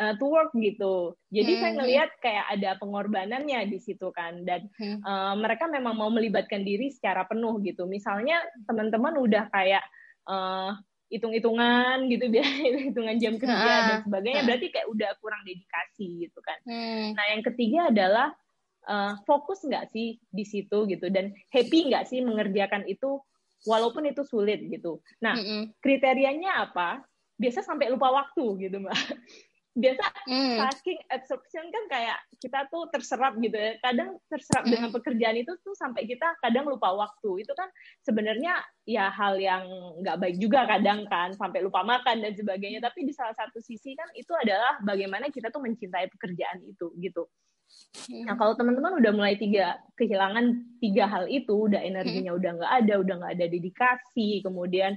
uh, 0.00 0.14
to 0.16 0.26
work 0.28 0.52
gitu 0.56 1.16
jadi 1.32 1.52
hmm. 1.52 1.60
saya 1.60 1.72
hmm. 1.72 1.78
ngelihat 1.82 2.10
kayak 2.22 2.46
ada 2.52 2.70
pengorbanannya 2.80 3.60
di 3.68 3.78
situ 3.80 4.08
kan 4.12 4.44
dan 4.46 4.68
hmm. 4.78 5.00
uh, 5.02 5.34
mereka 5.36 5.66
memang 5.68 5.96
mau 5.96 6.10
melibatkan 6.12 6.62
diri 6.62 6.92
secara 6.92 7.24
penuh 7.26 7.58
gitu 7.64 7.84
misalnya 7.88 8.40
teman-teman 8.68 9.16
udah 9.18 9.48
kayak 9.50 9.84
uh, 10.28 10.76
hitung-hitungan 11.06 12.10
gitu 12.10 12.26
biar 12.34 12.46
hitungan 12.90 13.16
jam 13.18 13.34
kerja 13.38 13.56
uh, 13.56 13.82
dan 13.88 13.98
sebagainya 14.04 14.42
uh. 14.42 14.46
berarti 14.46 14.66
kayak 14.74 14.88
udah 14.90 15.10
kurang 15.22 15.42
dedikasi 15.46 16.28
gitu 16.28 16.38
kan 16.44 16.58
hmm. 16.66 17.14
nah 17.14 17.24
yang 17.32 17.42
ketiga 17.44 17.90
adalah 17.92 18.28
uh, 18.86 19.18
fokus 19.26 19.62
nggak 19.66 19.90
sih 19.90 20.18
di 20.30 20.44
situ 20.46 20.86
gitu 20.88 21.10
dan 21.10 21.34
happy 21.50 21.90
nggak 21.90 22.06
sih 22.08 22.22
mengerjakan 22.22 22.86
itu 22.86 23.20
walaupun 23.66 24.06
itu 24.06 24.22
sulit 24.22 24.62
gitu. 24.68 25.02
Nah 25.20 25.34
mm 25.34 25.44
-hmm. 25.44 25.62
kriterianya 25.82 26.70
apa? 26.70 27.02
Biasa 27.36 27.66
sampai 27.66 27.90
lupa 27.92 28.12
waktu 28.14 28.68
gitu 28.68 28.76
mbak. 28.80 28.96
Biasa 29.76 30.04
mm. 30.24 30.56
saking 30.56 31.00
absorption 31.12 31.68
kan 31.68 31.84
kayak 31.92 32.18
kita 32.40 32.64
tuh 32.72 32.88
terserap 32.88 33.36
gitu 33.36 33.52
ya. 33.52 33.76
Kadang 33.84 34.16
terserap 34.32 34.64
mm. 34.64 34.72
dengan 34.72 34.90
pekerjaan 34.96 35.36
itu 35.36 35.52
tuh 35.60 35.76
sampai 35.76 36.08
kita 36.08 36.32
kadang 36.40 36.64
lupa 36.64 36.96
waktu. 36.96 37.44
Itu 37.44 37.52
kan 37.52 37.68
sebenarnya 38.00 38.56
ya 38.88 39.12
hal 39.12 39.36
yang 39.36 39.68
nggak 40.00 40.16
baik 40.16 40.36
juga 40.40 40.64
kadang 40.64 41.04
kan 41.12 41.36
sampai 41.36 41.60
lupa 41.60 41.84
makan 41.84 42.24
dan 42.24 42.32
sebagainya. 42.32 42.80
Tapi 42.80 43.04
di 43.04 43.12
salah 43.12 43.36
satu 43.36 43.60
sisi 43.60 43.92
kan 43.92 44.08
itu 44.16 44.32
adalah 44.32 44.80
bagaimana 44.80 45.28
kita 45.28 45.52
tuh 45.52 45.60
mencintai 45.60 46.08
pekerjaan 46.08 46.64
itu 46.64 46.96
gitu. 46.96 47.28
Nah 48.24 48.38
kalau 48.38 48.54
teman-teman 48.54 48.96
udah 48.96 49.12
mulai 49.12 49.34
tiga 49.36 49.76
kehilangan 49.98 50.78
tiga 50.80 51.04
hal 51.10 51.26
itu, 51.26 51.68
udah 51.68 51.82
energinya 51.82 52.32
hmm. 52.32 52.40
udah 52.40 52.50
nggak 52.62 52.72
ada, 52.84 52.94
udah 53.02 53.14
nggak 53.20 53.32
ada 53.36 53.46
dedikasi, 53.50 54.40
kemudian 54.40 54.94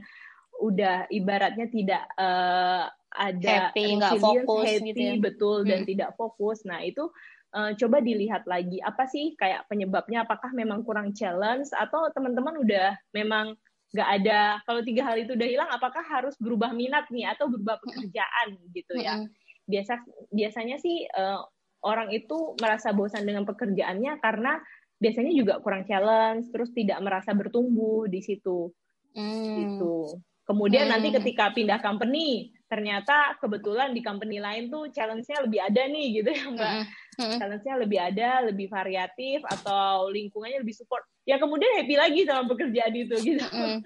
udah 0.59 1.07
ibaratnya 1.09 1.71
tidak 1.71 2.03
uh, 2.19 2.91
ada 3.09 3.73
happy, 3.73 3.97
nggak 3.97 4.21
fokus, 4.21 4.65
happy 4.69 4.93
gitu 4.93 5.01
ya. 5.01 5.15
betul 5.17 5.57
hmm. 5.63 5.69
dan 5.69 5.79
tidak 5.85 6.09
fokus. 6.13 6.61
Nah 6.65 6.85
itu 6.85 7.09
uh, 7.53 7.71
coba 7.73 7.97
dilihat 8.01 8.45
lagi 8.45 8.77
apa 8.81 9.09
sih 9.09 9.33
kayak 9.33 9.65
penyebabnya? 9.65 10.25
Apakah 10.25 10.53
memang 10.53 10.85
kurang 10.85 11.13
challenge 11.17 11.69
atau 11.73 12.09
teman-teman 12.13 12.61
udah 12.61 12.93
memang 13.13 13.57
nggak 13.93 14.09
ada? 14.21 14.61
Kalau 14.65 14.81
tiga 14.85 15.01
hal 15.09 15.17
itu 15.17 15.33
udah 15.33 15.47
hilang, 15.49 15.69
apakah 15.73 16.05
harus 16.05 16.37
berubah 16.37 16.69
minat 16.73 17.09
nih 17.09 17.33
atau 17.33 17.49
berubah 17.49 17.81
pekerjaan 17.81 18.57
gitu 18.73 18.93
ya? 19.01 19.25
Biasa 19.69 20.01
biasanya 20.29 20.77
sih 20.77 21.05
uh, 21.09 21.41
orang 21.81 22.13
itu 22.13 22.57
merasa 22.59 22.93
bosan 22.93 23.25
dengan 23.25 23.47
pekerjaannya 23.47 24.19
karena 24.21 24.59
biasanya 24.99 25.31
juga 25.31 25.63
kurang 25.63 25.87
challenge, 25.87 26.51
terus 26.51 26.69
tidak 26.75 26.99
merasa 26.99 27.31
bertumbuh 27.31 28.05
di 28.05 28.19
situ. 28.19 28.69
Hmm. 29.15 29.57
Gitu. 29.57 30.21
Kemudian 30.49 30.89
hmm. 30.89 30.93
nanti 30.97 31.07
ketika 31.13 31.53
pindah 31.53 31.77
company, 31.77 32.49
ternyata 32.65 33.37
kebetulan 33.37 33.93
di 33.93 34.01
company 34.01 34.41
lain 34.41 34.73
tuh 34.73 34.89
challenge-nya 34.89 35.45
lebih 35.45 35.61
ada 35.61 35.85
nih 35.85 36.07
gitu 36.17 36.29
ya 36.33 36.45
Mbak. 36.49 36.73
Hmm. 36.73 36.85
Hmm. 37.21 37.37
Challenge-nya 37.37 37.75
lebih 37.77 37.99
ada, 38.01 38.29
lebih 38.49 38.65
variatif 38.65 39.45
atau 39.45 40.09
lingkungannya 40.09 40.65
lebih 40.65 40.73
support. 40.73 41.05
Ya 41.29 41.37
kemudian 41.37 41.69
happy 41.77 41.93
lagi 41.93 42.25
sama 42.25 42.49
pekerjaan 42.49 42.93
itu 42.97 43.13
gitu. 43.21 43.45
Hmm. 43.45 43.85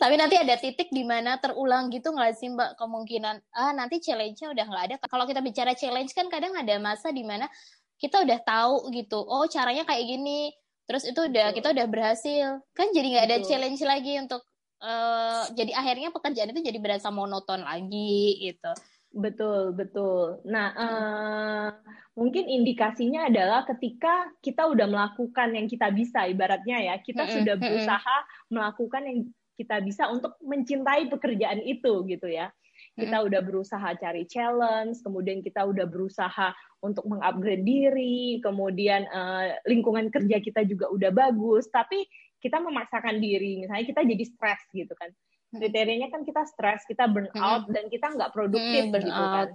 Tapi 0.00 0.14
nanti 0.16 0.40
ada 0.40 0.56
titik 0.56 0.88
di 0.88 1.04
mana 1.04 1.36
terulang 1.36 1.92
gitu 1.92 2.08
nggak 2.08 2.32
sih 2.40 2.48
Mbak 2.56 2.80
kemungkinan 2.80 3.44
ah 3.52 3.76
nanti 3.76 4.00
challenge-nya 4.00 4.56
udah 4.56 4.64
nggak 4.64 4.84
ada. 4.88 4.94
Kalau 5.04 5.28
kita 5.28 5.44
bicara 5.44 5.76
challenge 5.76 6.16
kan 6.16 6.32
kadang 6.32 6.56
ada 6.56 6.80
masa 6.80 7.12
di 7.12 7.20
mana 7.20 7.52
kita 8.00 8.24
udah 8.24 8.40
tahu 8.48 8.88
gitu. 8.96 9.20
Oh 9.20 9.44
caranya 9.44 9.84
kayak 9.84 10.08
gini. 10.08 10.56
Terus 10.88 11.04
itu 11.04 11.20
udah 11.20 11.52
Betul. 11.52 11.56
kita 11.60 11.68
udah 11.76 11.86
berhasil. 11.92 12.46
Kan 12.72 12.96
jadi 12.96 13.06
nggak 13.12 13.26
ada 13.28 13.36
Betul. 13.44 13.48
challenge 13.52 13.82
lagi 13.84 14.16
untuk 14.16 14.40
uh, 14.82 15.44
jadi 15.54 15.72
akhirnya 15.74 16.14
pekerjaan 16.14 16.50
itu 16.54 16.62
jadi 16.62 16.78
berasa 16.78 17.08
monoton 17.10 17.62
lagi 17.62 18.38
gitu. 18.42 18.72
Betul, 19.08 19.72
betul. 19.72 20.44
Nah, 20.44 20.68
uh, 20.76 21.68
mungkin 22.12 22.44
indikasinya 22.44 23.32
adalah 23.32 23.64
ketika 23.64 24.28
kita 24.44 24.68
udah 24.68 24.84
melakukan 24.84 25.56
yang 25.56 25.64
kita 25.64 25.88
bisa, 25.88 26.28
ibaratnya 26.28 26.92
ya, 26.92 26.94
kita 27.00 27.24
mm 27.24 27.28
-hmm. 27.28 27.36
sudah 27.40 27.54
berusaha 27.56 28.16
mm 28.20 28.26
-hmm. 28.28 28.52
melakukan 28.52 29.02
yang 29.08 29.18
kita 29.58 29.76
bisa 29.82 30.06
untuk 30.12 30.36
mencintai 30.44 31.08
pekerjaan 31.10 31.64
itu 31.64 32.04
gitu 32.06 32.28
ya. 32.28 32.52
Kita 32.98 33.22
udah 33.22 33.42
berusaha 33.42 33.94
cari 33.94 34.26
challenge, 34.26 35.02
kemudian 35.02 35.38
kita 35.38 35.62
udah 35.66 35.86
berusaha 35.86 36.54
untuk 36.82 37.06
mengupgrade 37.06 37.62
diri, 37.62 38.42
kemudian 38.42 39.06
uh, 39.10 39.54
lingkungan 39.66 40.10
kerja 40.10 40.38
kita 40.42 40.62
juga 40.66 40.90
udah 40.90 41.10
bagus, 41.10 41.70
tapi 41.70 42.06
kita 42.38 42.62
memaksakan 42.62 43.18
diri, 43.18 43.62
misalnya 43.62 43.86
kita 43.86 44.02
jadi 44.06 44.24
stres 44.26 44.62
gitu 44.74 44.94
kan. 44.94 45.10
Kriterianya 45.48 46.12
kan 46.12 46.28
kita 46.28 46.44
stres, 46.44 46.84
kita 46.84 47.08
burn 47.08 47.32
out, 47.40 47.64
dan 47.72 47.88
kita 47.88 48.12
nggak 48.12 48.36
produktif 48.36 48.92
hmm, 48.92 49.00
gitu 49.00 49.24
kan. 49.32 49.48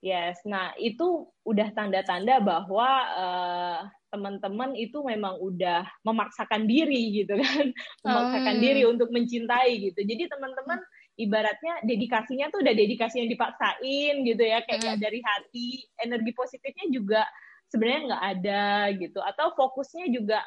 Yes, 0.00 0.40
nah 0.48 0.72
itu 0.80 1.28
udah 1.44 1.76
tanda-tanda 1.76 2.40
bahwa 2.40 2.88
uh, 3.12 3.80
teman-teman 4.08 4.72
itu 4.72 4.96
memang 5.04 5.36
udah 5.42 5.84
memaksakan 6.08 6.64
diri 6.64 7.20
gitu 7.20 7.36
kan, 7.36 7.74
memaksakan 8.00 8.54
hmm. 8.56 8.64
diri 8.64 8.82
untuk 8.88 9.12
mencintai 9.12 9.92
gitu. 9.92 10.00
Jadi 10.00 10.24
teman-teman 10.24 10.80
ibaratnya 11.20 11.84
dedikasinya 11.84 12.48
tuh 12.48 12.64
udah 12.64 12.72
dedikasi 12.72 13.20
yang 13.20 13.28
dipaksain 13.28 14.14
gitu 14.24 14.40
ya, 14.40 14.64
kayak 14.64 14.96
hmm. 14.96 15.02
dari 15.04 15.20
hati, 15.20 15.84
energi 16.00 16.32
positifnya 16.32 16.86
juga 16.88 17.22
sebenarnya 17.68 18.00
nggak 18.08 18.24
ada 18.40 18.66
gitu, 18.94 19.20
atau 19.20 19.52
fokusnya 19.52 20.06
juga 20.16 20.40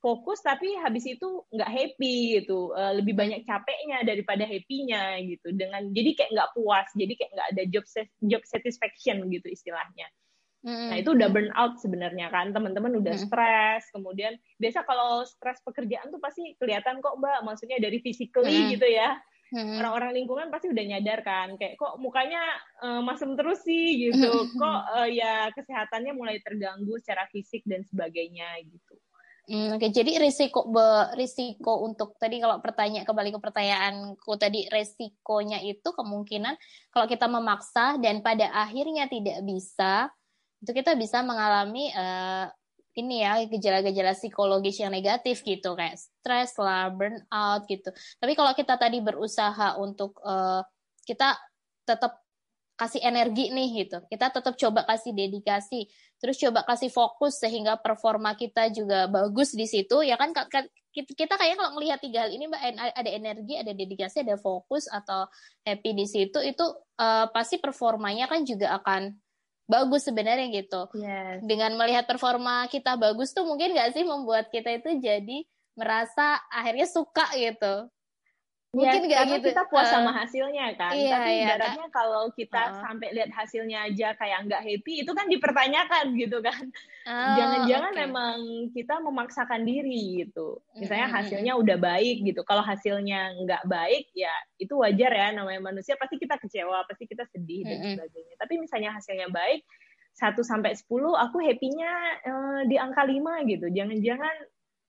fokus 0.00 0.40
tapi 0.40 0.72
habis 0.80 1.04
itu 1.04 1.44
nggak 1.52 1.70
happy 1.70 2.40
gitu 2.40 2.72
uh, 2.72 2.96
lebih 2.96 3.12
banyak 3.12 3.44
capeknya 3.44 4.00
daripada 4.02 4.48
happynya 4.48 5.20
gitu 5.20 5.52
dengan 5.52 5.92
jadi 5.92 6.10
kayak 6.16 6.30
nggak 6.32 6.50
puas 6.56 6.88
jadi 6.96 7.12
kayak 7.14 7.30
nggak 7.36 7.48
ada 7.52 7.62
job 7.68 7.84
job 8.24 8.42
satisfaction 8.48 9.28
gitu 9.28 9.46
istilahnya 9.52 10.08
mm-hmm. 10.64 10.88
nah 10.88 10.96
itu 10.96 11.12
udah 11.12 11.28
burn 11.28 11.52
out 11.52 11.76
sebenarnya 11.84 12.32
kan 12.32 12.56
teman-teman 12.56 12.96
udah 12.96 13.12
mm-hmm. 13.12 13.28
stres 13.28 13.84
kemudian 13.92 14.40
biasa 14.56 14.88
kalau 14.88 15.22
stres 15.28 15.60
pekerjaan 15.68 16.08
tuh 16.08 16.20
pasti 16.20 16.56
kelihatan 16.56 17.04
kok 17.04 17.20
mbak 17.20 17.44
maksudnya 17.44 17.76
dari 17.76 18.00
physically 18.00 18.56
mm-hmm. 18.56 18.72
gitu 18.80 18.88
ya. 18.88 19.20
Orang-orang 19.50 20.14
lingkungan 20.14 20.46
pasti 20.46 20.70
udah 20.70 20.84
nyadar 20.94 21.26
kan, 21.26 21.58
kayak 21.58 21.74
kok 21.74 21.98
mukanya 21.98 22.38
uh, 22.86 23.02
masem 23.02 23.34
terus 23.34 23.58
sih 23.66 23.98
gitu, 23.98 24.46
kok 24.62 24.80
uh, 24.94 25.10
ya 25.10 25.50
kesehatannya 25.50 26.14
mulai 26.14 26.38
terganggu 26.38 26.94
secara 27.02 27.26
fisik 27.34 27.66
dan 27.66 27.82
sebagainya 27.82 28.46
gitu. 28.62 28.94
Hmm, 29.50 29.74
Oke, 29.74 29.82
okay. 29.82 29.90
jadi 29.90 30.22
risiko 30.22 30.70
be, 30.70 31.10
risiko 31.18 31.82
untuk 31.82 32.14
tadi 32.22 32.38
kalau 32.38 32.62
pertanyaan 32.62 33.02
kembali 33.02 33.34
ke 33.34 33.40
pertanyaanku 33.42 34.38
tadi 34.38 34.70
risikonya 34.70 35.58
itu 35.66 35.90
kemungkinan 35.90 36.54
kalau 36.94 37.10
kita 37.10 37.26
memaksa 37.26 37.98
dan 37.98 38.22
pada 38.22 38.46
akhirnya 38.54 39.10
tidak 39.10 39.42
bisa 39.42 40.06
itu 40.62 40.70
kita 40.70 40.94
bisa 40.94 41.26
mengalami 41.26 41.90
uh, 41.90 42.46
ini 42.94 43.26
ya 43.26 43.42
gejala-gejala 43.48 44.14
psikologis 44.14 44.78
yang 44.78 44.94
negatif 44.94 45.42
gitu 45.42 45.74
kayak 45.74 45.98
stres 45.98 46.54
lah, 46.54 46.90
burnout 46.94 47.66
gitu. 47.66 47.90
Tapi 48.22 48.32
kalau 48.38 48.54
kita 48.54 48.78
tadi 48.78 49.02
berusaha 49.02 49.78
untuk 49.82 50.14
uh, 50.22 50.62
kita 51.06 51.34
tetap 51.86 52.19
kasih 52.80 53.04
energi 53.04 53.52
nih 53.52 53.84
gitu. 53.84 54.00
Kita 54.08 54.32
tetap 54.32 54.56
coba 54.56 54.88
kasih 54.88 55.12
dedikasi, 55.12 55.84
terus 56.16 56.40
coba 56.40 56.64
kasih 56.64 56.88
fokus 56.88 57.36
sehingga 57.36 57.76
performa 57.76 58.32
kita 58.32 58.72
juga 58.72 59.04
bagus 59.04 59.52
di 59.52 59.68
situ. 59.68 60.00
Ya 60.00 60.16
kan 60.16 60.32
kita 60.96 61.36
kayaknya 61.36 61.60
kalau 61.60 61.76
melihat 61.76 62.00
tiga 62.00 62.24
hal 62.24 62.32
ini 62.32 62.48
Mbak 62.48 62.62
ada 62.96 63.10
energi, 63.12 63.54
ada 63.60 63.76
dedikasi, 63.76 64.24
ada 64.24 64.40
fokus 64.40 64.88
atau 64.88 65.28
happy 65.68 65.92
di 65.92 66.08
situ 66.08 66.40
itu 66.40 66.64
uh, 66.96 67.28
pasti 67.28 67.60
performanya 67.60 68.24
kan 68.32 68.48
juga 68.48 68.80
akan 68.80 69.12
bagus 69.68 70.08
sebenarnya 70.08 70.48
gitu. 70.48 70.88
Yes. 70.96 71.44
Dengan 71.44 71.76
melihat 71.76 72.08
performa 72.08 72.64
kita 72.72 72.96
bagus 72.96 73.36
tuh 73.36 73.44
mungkin 73.44 73.76
nggak 73.76 73.92
sih 73.92 74.08
membuat 74.08 74.48
kita 74.48 74.80
itu 74.80 74.96
jadi 74.98 75.44
merasa 75.76 76.40
akhirnya 76.48 76.88
suka 76.88 77.28
gitu 77.36 77.92
mungkin 78.70 79.02
ya, 79.10 79.26
karena 79.26 79.36
gitu. 79.42 79.46
kita 79.50 79.62
puas 79.66 79.90
uh, 79.90 79.98
sama 79.98 80.14
hasilnya 80.14 80.78
kan. 80.78 80.94
iya, 80.94 81.10
tapi 81.18 81.30
iya, 81.34 81.42
ibaratnya 81.42 81.86
kan. 81.90 81.94
kalau 81.94 82.24
kita 82.30 82.62
uh, 82.70 82.78
sampai 82.86 83.08
lihat 83.10 83.30
hasilnya 83.34 83.78
aja 83.90 84.14
kayak 84.14 84.46
nggak 84.46 84.62
happy 84.62 84.94
itu 85.02 85.10
kan 85.10 85.26
dipertanyakan 85.26 86.06
gitu 86.22 86.38
kan. 86.38 86.64
Oh, 87.10 87.34
jangan-jangan 87.34 87.92
okay. 87.92 88.02
memang 88.06 88.36
kita 88.70 88.94
memaksakan 89.02 89.66
diri 89.66 90.22
gitu. 90.22 90.62
Misalnya 90.78 91.10
hasilnya 91.10 91.52
udah 91.58 91.76
baik 91.82 92.22
gitu. 92.22 92.46
Kalau 92.46 92.62
hasilnya 92.62 93.34
nggak 93.42 93.66
baik 93.66 94.06
ya 94.14 94.34
itu 94.62 94.78
wajar 94.78 95.10
ya. 95.10 95.34
Namanya 95.34 95.60
manusia 95.66 95.98
pasti 95.98 96.22
kita 96.22 96.38
kecewa 96.38 96.86
pasti 96.86 97.10
kita 97.10 97.26
sedih 97.26 97.66
dan 97.66 97.98
sebagainya. 97.98 98.34
Tapi 98.38 98.54
misalnya 98.62 98.94
hasilnya 98.94 99.34
baik 99.34 99.66
1 100.14 100.36
sampai 100.46 100.78
10 100.78 100.86
aku 100.94 101.36
happy-nya 101.42 101.92
uh, 102.22 102.62
di 102.70 102.78
angka 102.78 103.02
5 103.02 103.50
gitu. 103.50 103.66
Jangan-jangan 103.66 104.34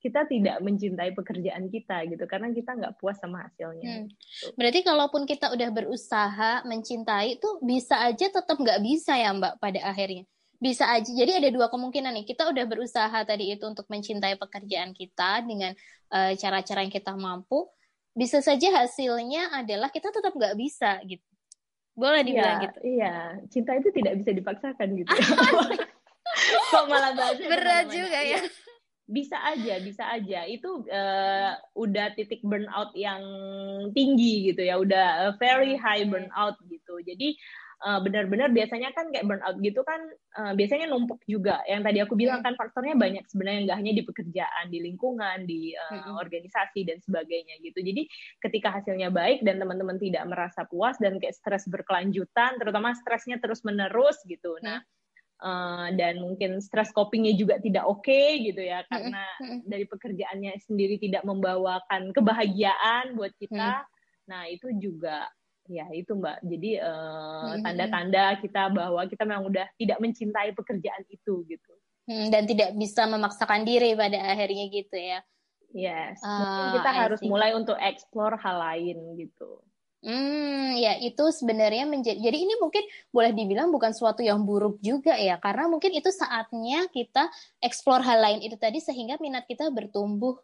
kita 0.02 0.26
tidak 0.26 0.58
mencintai 0.66 1.14
pekerjaan 1.14 1.70
kita 1.70 2.10
gitu 2.10 2.26
karena 2.26 2.50
kita 2.50 2.74
nggak 2.74 2.98
puas 2.98 3.22
sama 3.22 3.46
hasilnya. 3.46 3.86
Hmm. 3.86 4.06
Gitu. 4.10 4.58
Berarti 4.58 4.82
kalaupun 4.82 5.30
kita 5.30 5.54
udah 5.54 5.70
berusaha 5.70 6.66
mencintai 6.66 7.38
itu 7.38 7.50
bisa 7.62 8.02
aja 8.02 8.34
tetap 8.34 8.58
nggak 8.58 8.82
bisa 8.82 9.14
ya 9.14 9.30
Mbak 9.30 9.62
pada 9.62 9.80
akhirnya. 9.86 10.26
bisa 10.62 10.86
aja. 10.94 11.10
Jadi 11.10 11.42
ada 11.42 11.50
dua 11.50 11.74
kemungkinan 11.74 12.14
nih. 12.22 12.26
Kita 12.30 12.46
udah 12.46 12.66
berusaha 12.70 13.18
tadi 13.26 13.50
itu 13.50 13.66
untuk 13.66 13.90
mencintai 13.90 14.38
pekerjaan 14.38 14.94
kita 14.94 15.42
dengan 15.42 15.74
cara 16.06 16.38
cara-cara 16.38 16.86
yang 16.86 16.94
kita 16.94 17.18
mampu. 17.18 17.66
Bisa 18.14 18.46
saja 18.46 18.70
hasilnya 18.78 19.50
adalah 19.58 19.90
kita 19.90 20.14
tetap 20.14 20.38
nggak 20.38 20.54
bisa 20.54 21.02
gitu. 21.10 21.26
Boleh 21.98 22.22
dibilang 22.22 22.62
iya, 22.62 22.66
gitu. 22.70 22.80
Iya, 22.86 23.16
cinta 23.50 23.72
itu 23.74 23.90
tidak 23.90 24.14
bisa 24.22 24.32
dipaksakan 24.38 24.88
gitu. 25.02 25.10
Kok 26.72 26.86
malah 26.88 27.12
berat 27.42 27.90
juga 27.90 28.20
ya. 28.22 28.40
Bisa 29.12 29.36
aja, 29.44 29.76
bisa 29.84 30.08
aja. 30.08 30.48
Itu 30.48 30.88
uh, 30.88 31.54
udah 31.76 32.16
titik 32.16 32.40
burnout 32.48 32.96
yang 32.96 33.20
tinggi 33.92 34.48
gitu 34.48 34.64
ya, 34.64 34.80
udah 34.80 35.36
very 35.36 35.76
high 35.76 36.08
burnout 36.08 36.56
gitu. 36.72 37.04
Jadi 37.04 37.36
uh, 37.84 38.00
benar-benar 38.00 38.56
biasanya 38.56 38.96
kan 38.96 39.12
kayak 39.12 39.28
burnout 39.28 39.60
gitu 39.60 39.84
kan 39.84 40.00
uh, 40.40 40.54
biasanya 40.56 40.88
numpuk 40.88 41.20
juga. 41.28 41.60
Yang 41.68 41.82
tadi 41.92 42.00
aku 42.00 42.14
bilang 42.16 42.40
kan 42.40 42.56
faktornya 42.56 42.96
banyak 42.96 43.28
sebenarnya 43.28 43.68
nggak 43.68 43.80
hanya 43.84 43.94
di 44.00 44.04
pekerjaan, 44.08 44.66
di 44.72 44.80
lingkungan, 44.80 45.38
di 45.44 45.76
uh, 45.76 46.16
organisasi 46.16 46.88
dan 46.88 47.04
sebagainya 47.04 47.60
gitu. 47.68 47.84
Jadi 47.84 48.08
ketika 48.48 48.72
hasilnya 48.80 49.12
baik 49.12 49.44
dan 49.44 49.60
teman-teman 49.60 50.00
tidak 50.00 50.24
merasa 50.24 50.64
puas 50.72 50.96
dan 51.04 51.20
kayak 51.20 51.36
stres 51.36 51.68
berkelanjutan, 51.68 52.56
terutama 52.64 52.96
stresnya 52.96 53.44
terus 53.44 53.60
menerus 53.68 54.24
gitu. 54.24 54.56
Nah 54.64 54.80
uh, 55.42 55.90
dan 55.98 56.22
mungkin 56.22 56.62
stress 56.62 56.94
copingnya 56.94 57.34
juga 57.36 57.58
tidak 57.60 57.84
oke 57.90 58.06
okay, 58.06 58.40
gitu 58.46 58.62
ya 58.62 58.86
karena 58.88 59.26
dari 59.66 59.86
pekerjaannya 59.90 60.56
sendiri 60.64 61.02
tidak 61.02 61.26
membawakan 61.26 62.14
kebahagiaan 62.16 63.18
buat 63.18 63.34
kita. 63.42 63.84
Nah 64.30 64.48
itu 64.48 64.70
juga 64.78 65.28
ya 65.68 65.86
itu 65.92 66.14
mbak. 66.16 66.42
Jadi 66.46 66.80
uh, 66.80 67.58
tanda-tanda 67.62 68.40
kita 68.40 68.72
bahwa 68.72 69.02
kita 69.10 69.24
memang 69.26 69.50
udah 69.50 69.68
tidak 69.78 69.98
mencintai 70.00 70.54
pekerjaan 70.56 71.04
itu 71.10 71.44
gitu. 71.50 71.74
Hmm, 72.10 72.34
dan 72.34 72.50
tidak 72.50 72.74
bisa 72.76 73.06
memaksakan 73.06 73.62
diri 73.62 73.94
pada 73.94 74.18
akhirnya 74.34 74.66
gitu 74.74 74.98
ya. 74.98 75.20
Yes, 75.72 76.20
uh, 76.20 76.76
kita 76.76 76.92
harus 76.92 77.24
mulai 77.24 77.56
untuk 77.56 77.80
explore 77.80 78.36
hal 78.44 78.60
lain 78.60 79.16
gitu. 79.16 79.64
Hmm, 80.02 80.74
ya 80.82 80.98
itu 80.98 81.30
sebenarnya 81.30 81.86
menjadi 81.86 82.18
jadi 82.18 82.34
ini 82.34 82.58
mungkin 82.58 82.82
boleh 83.14 83.38
dibilang 83.38 83.70
bukan 83.70 83.94
suatu 83.94 84.26
yang 84.26 84.42
buruk 84.42 84.82
juga 84.82 85.14
ya 85.14 85.38
karena 85.38 85.70
mungkin 85.70 85.94
itu 85.94 86.10
saatnya 86.10 86.90
kita 86.90 87.30
eksplor 87.62 88.02
hal 88.02 88.18
lain 88.18 88.42
itu 88.42 88.58
tadi 88.58 88.82
sehingga 88.82 89.22
minat 89.22 89.46
kita 89.46 89.70
bertumbuh 89.70 90.42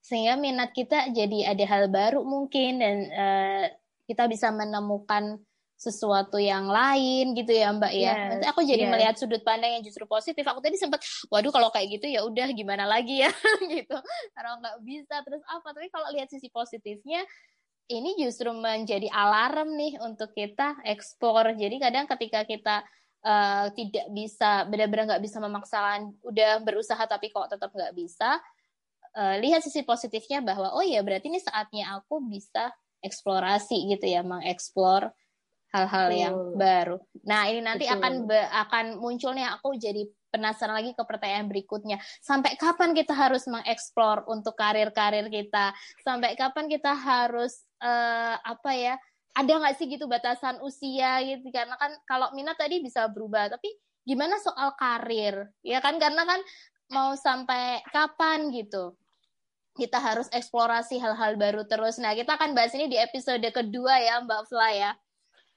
sehingga 0.00 0.40
minat 0.40 0.72
kita 0.72 1.12
jadi 1.12 1.52
ada 1.52 1.64
hal 1.68 1.92
baru 1.92 2.24
mungkin 2.24 2.80
dan 2.80 2.96
uh, 3.12 3.64
kita 4.08 4.24
bisa 4.24 4.48
menemukan 4.48 5.36
sesuatu 5.74 6.40
yang 6.40 6.70
lain 6.70 7.36
gitu 7.36 7.52
ya 7.52 7.68
Mbak 7.76 7.92
ya. 7.92 8.12
Yes, 8.14 8.28
Nanti 8.32 8.46
aku 8.48 8.60
jadi 8.64 8.84
yes. 8.88 8.90
melihat 8.94 9.14
sudut 9.20 9.42
pandang 9.44 9.76
yang 9.76 9.84
justru 9.84 10.08
positif. 10.08 10.40
Aku 10.46 10.64
tadi 10.64 10.80
sempat, 10.80 11.04
waduh 11.28 11.52
kalau 11.52 11.68
kayak 11.68 12.00
gitu 12.00 12.08
ya 12.08 12.24
udah 12.24 12.48
gimana 12.56 12.88
lagi 12.88 13.20
ya 13.20 13.30
gitu. 13.74 13.96
Kalau 14.32 14.52
nggak 14.64 14.76
bisa 14.80 15.20
terus 15.26 15.44
apa? 15.44 15.68
Tapi 15.76 15.92
kalau 15.92 16.08
lihat 16.14 16.32
sisi 16.32 16.48
positifnya, 16.48 17.20
ini 17.88 18.16
justru 18.16 18.48
menjadi 18.52 19.08
alarm 19.12 19.76
nih 19.76 20.00
untuk 20.00 20.32
kita 20.32 20.80
ekspor. 20.88 21.52
Jadi 21.52 21.76
kadang 21.76 22.08
ketika 22.08 22.44
kita 22.48 22.76
uh, 23.24 23.68
tidak 23.76 24.06
bisa 24.12 24.64
benar-benar 24.68 25.16
nggak 25.16 25.24
bisa 25.24 25.38
memaksakan, 25.40 26.16
udah 26.24 26.64
berusaha 26.64 27.00
tapi 27.04 27.28
kok 27.28 27.52
tetap 27.52 27.70
nggak 27.72 27.92
bisa, 27.92 28.40
uh, 29.16 29.36
lihat 29.40 29.60
sisi 29.60 29.84
positifnya 29.84 30.40
bahwa 30.40 30.72
oh 30.72 30.84
ya 30.84 31.04
berarti 31.04 31.28
ini 31.28 31.40
saatnya 31.40 32.00
aku 32.00 32.24
bisa 32.24 32.72
eksplorasi 33.04 33.92
gitu 33.92 34.06
ya, 34.08 34.24
mengeksplor 34.24 35.12
hal-hal 35.74 36.08
yang 36.14 36.36
baru. 36.54 37.02
Nah 37.26 37.50
ini 37.50 37.60
nanti 37.60 37.84
Betul. 37.84 37.98
akan 37.98 38.12
be, 38.30 38.38
akan 38.38 38.84
munculnya 39.02 39.58
aku 39.58 39.74
jadi 39.74 40.06
penasaran 40.34 40.74
lagi 40.74 40.90
ke 40.98 41.02
pertanyaan 41.06 41.46
berikutnya. 41.46 42.02
Sampai 42.18 42.58
kapan 42.58 42.90
kita 42.90 43.14
harus 43.14 43.46
mengeksplor 43.46 44.26
untuk 44.26 44.58
karir-karir 44.58 45.30
kita? 45.30 45.70
Sampai 46.02 46.34
kapan 46.34 46.66
kita 46.66 46.90
harus 46.90 47.62
uh, 47.78 48.34
apa 48.42 48.74
ya? 48.74 48.98
Ada 49.38 49.62
nggak 49.62 49.74
sih 49.78 49.86
gitu 49.86 50.10
batasan 50.10 50.58
usia 50.66 51.22
gitu? 51.22 51.54
Karena 51.54 51.78
kan 51.78 51.94
kalau 52.10 52.34
minat 52.34 52.58
tadi 52.58 52.82
bisa 52.82 53.06
berubah, 53.06 53.54
tapi 53.54 53.70
gimana 54.02 54.42
soal 54.42 54.74
karir? 54.74 55.46
Ya 55.62 55.78
kan 55.78 56.02
karena 56.02 56.26
kan 56.26 56.42
mau 56.90 57.14
sampai 57.14 57.86
kapan 57.94 58.50
gitu? 58.50 58.98
Kita 59.74 59.98
harus 59.98 60.26
eksplorasi 60.30 60.98
hal-hal 61.02 61.34
baru 61.34 61.66
terus. 61.66 61.98
Nah, 61.98 62.14
kita 62.14 62.38
akan 62.38 62.54
bahas 62.54 62.74
ini 62.78 62.86
di 62.86 62.94
episode 62.94 63.42
kedua 63.50 63.98
ya, 63.98 64.22
Mbak 64.22 64.42
Fla 64.46 64.70
ya. 64.70 64.90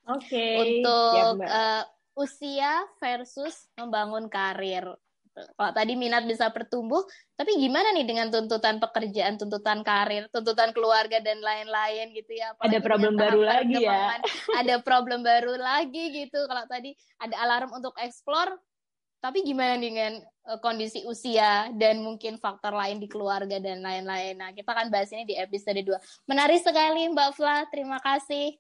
Oke. 0.10 0.26
Okay. 0.26 0.54
Untuk 0.58 1.14
ya, 1.14 1.26
uh, 1.54 1.84
usia 2.18 2.82
versus 2.98 3.70
membangun 3.78 4.26
karir. 4.28 4.90
Kalau 5.38 5.70
tadi 5.70 5.94
minat 5.94 6.26
bisa 6.26 6.50
bertumbuh, 6.50 7.06
tapi 7.38 7.62
gimana 7.62 7.94
nih 7.94 8.10
dengan 8.10 8.34
tuntutan 8.34 8.82
pekerjaan, 8.82 9.38
tuntutan 9.38 9.86
karir, 9.86 10.26
tuntutan 10.34 10.74
keluarga 10.74 11.22
dan 11.22 11.38
lain-lain 11.46 12.10
gitu 12.18 12.34
ya? 12.34 12.58
Apalagi 12.58 12.74
ada 12.74 12.80
problem 12.82 13.14
baru 13.14 13.42
lagi 13.46 13.76
ya. 13.86 14.18
Ada 14.58 14.76
problem 14.82 15.22
baru 15.22 15.54
lagi 15.62 16.04
gitu. 16.10 16.42
Kalau 16.50 16.66
tadi 16.66 16.98
ada 17.22 17.38
alarm 17.38 17.70
untuk 17.70 17.94
explore, 18.02 18.58
tapi 19.22 19.46
gimana 19.46 19.78
dengan 19.78 20.18
uh, 20.50 20.58
kondisi 20.58 21.06
usia 21.06 21.70
dan 21.78 22.02
mungkin 22.02 22.42
faktor 22.42 22.74
lain 22.74 22.98
di 22.98 23.06
keluarga 23.06 23.62
dan 23.62 23.86
lain-lain. 23.86 24.42
Nah, 24.42 24.50
kita 24.58 24.74
akan 24.74 24.90
bahas 24.90 25.14
ini 25.14 25.30
di 25.30 25.36
episode 25.38 25.78
2. 25.86 26.26
Menarik 26.26 26.66
sekali 26.66 27.14
Mbak 27.14 27.30
Fla, 27.38 27.66
terima 27.70 28.02
kasih 28.02 28.58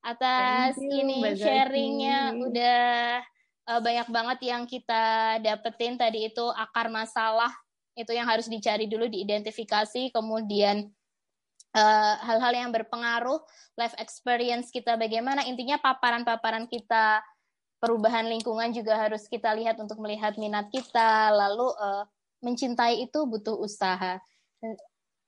atas 0.00 0.80
you, 0.80 1.04
ini 1.04 1.20
sharingnya 1.36 2.32
udah 2.36 3.20
uh, 3.68 3.80
banyak 3.80 4.08
banget 4.08 4.38
yang 4.48 4.62
kita 4.64 5.36
dapetin. 5.44 6.00
Tadi 6.00 6.32
itu 6.32 6.44
akar 6.56 6.88
masalah 6.88 7.52
itu 7.98 8.10
yang 8.16 8.24
harus 8.24 8.48
dicari 8.48 8.88
dulu 8.88 9.10
diidentifikasi 9.10 10.14
kemudian 10.14 10.88
eh, 11.74 12.14
hal-hal 12.24 12.54
uh, 12.54 12.60
yang 12.64 12.70
berpengaruh 12.72 13.42
life 13.76 13.92
experience 14.00 14.72
kita 14.72 14.96
bagaimana. 14.96 15.44
Intinya 15.44 15.76
paparan-paparan 15.76 16.64
kita 16.70 17.20
perubahan 17.82 18.24
lingkungan 18.30 18.72
juga 18.72 18.96
harus 18.96 19.28
kita 19.28 19.52
lihat 19.52 19.76
untuk 19.82 20.00
melihat 20.00 20.38
minat 20.40 20.72
kita. 20.72 21.28
Lalu 21.34 21.68
uh, 21.76 22.04
mencintai 22.40 23.04
itu 23.04 23.20
butuh 23.28 23.58
usaha 23.60 24.16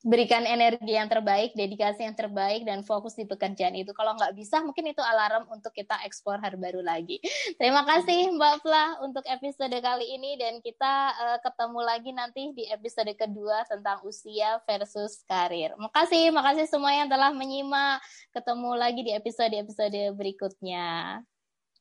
berikan 0.03 0.43
energi 0.43 0.99
yang 0.99 1.07
terbaik, 1.07 1.55
dedikasi 1.55 2.03
yang 2.03 2.19
terbaik, 2.19 2.67
dan 2.67 2.83
fokus 2.83 3.15
di 3.15 3.23
pekerjaan 3.23 3.75
itu. 3.79 3.95
Kalau 3.95 4.19
nggak 4.19 4.35
bisa, 4.35 4.59
mungkin 4.61 4.91
itu 4.91 4.99
alarm 4.99 5.47
untuk 5.49 5.71
kita 5.71 5.99
ekspor 6.03 6.43
hal 6.43 6.59
baru 6.59 6.83
lagi. 6.83 7.23
Terima 7.59 7.87
kasih 7.87 8.35
Mbak 8.35 8.57
Fla 8.67 8.99
untuk 9.07 9.23
episode 9.31 9.75
kali 9.79 10.07
ini, 10.11 10.35
dan 10.37 10.59
kita 10.59 10.95
uh, 11.15 11.39
ketemu 11.41 11.81
lagi 11.81 12.11
nanti 12.11 12.43
di 12.53 12.67
episode 12.69 13.15
kedua 13.15 13.63
tentang 13.71 14.03
usia 14.03 14.59
versus 14.67 15.23
karir. 15.25 15.75
Makasih, 15.79 16.35
makasih 16.35 16.67
semua 16.67 16.93
yang 16.93 17.07
telah 17.07 17.31
menyimak. 17.31 18.03
Ketemu 18.35 18.71
lagi 18.75 19.01
di 19.07 19.13
episode-episode 19.15 20.19
berikutnya. 20.19 21.23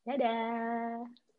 Dadah. 0.06 1.31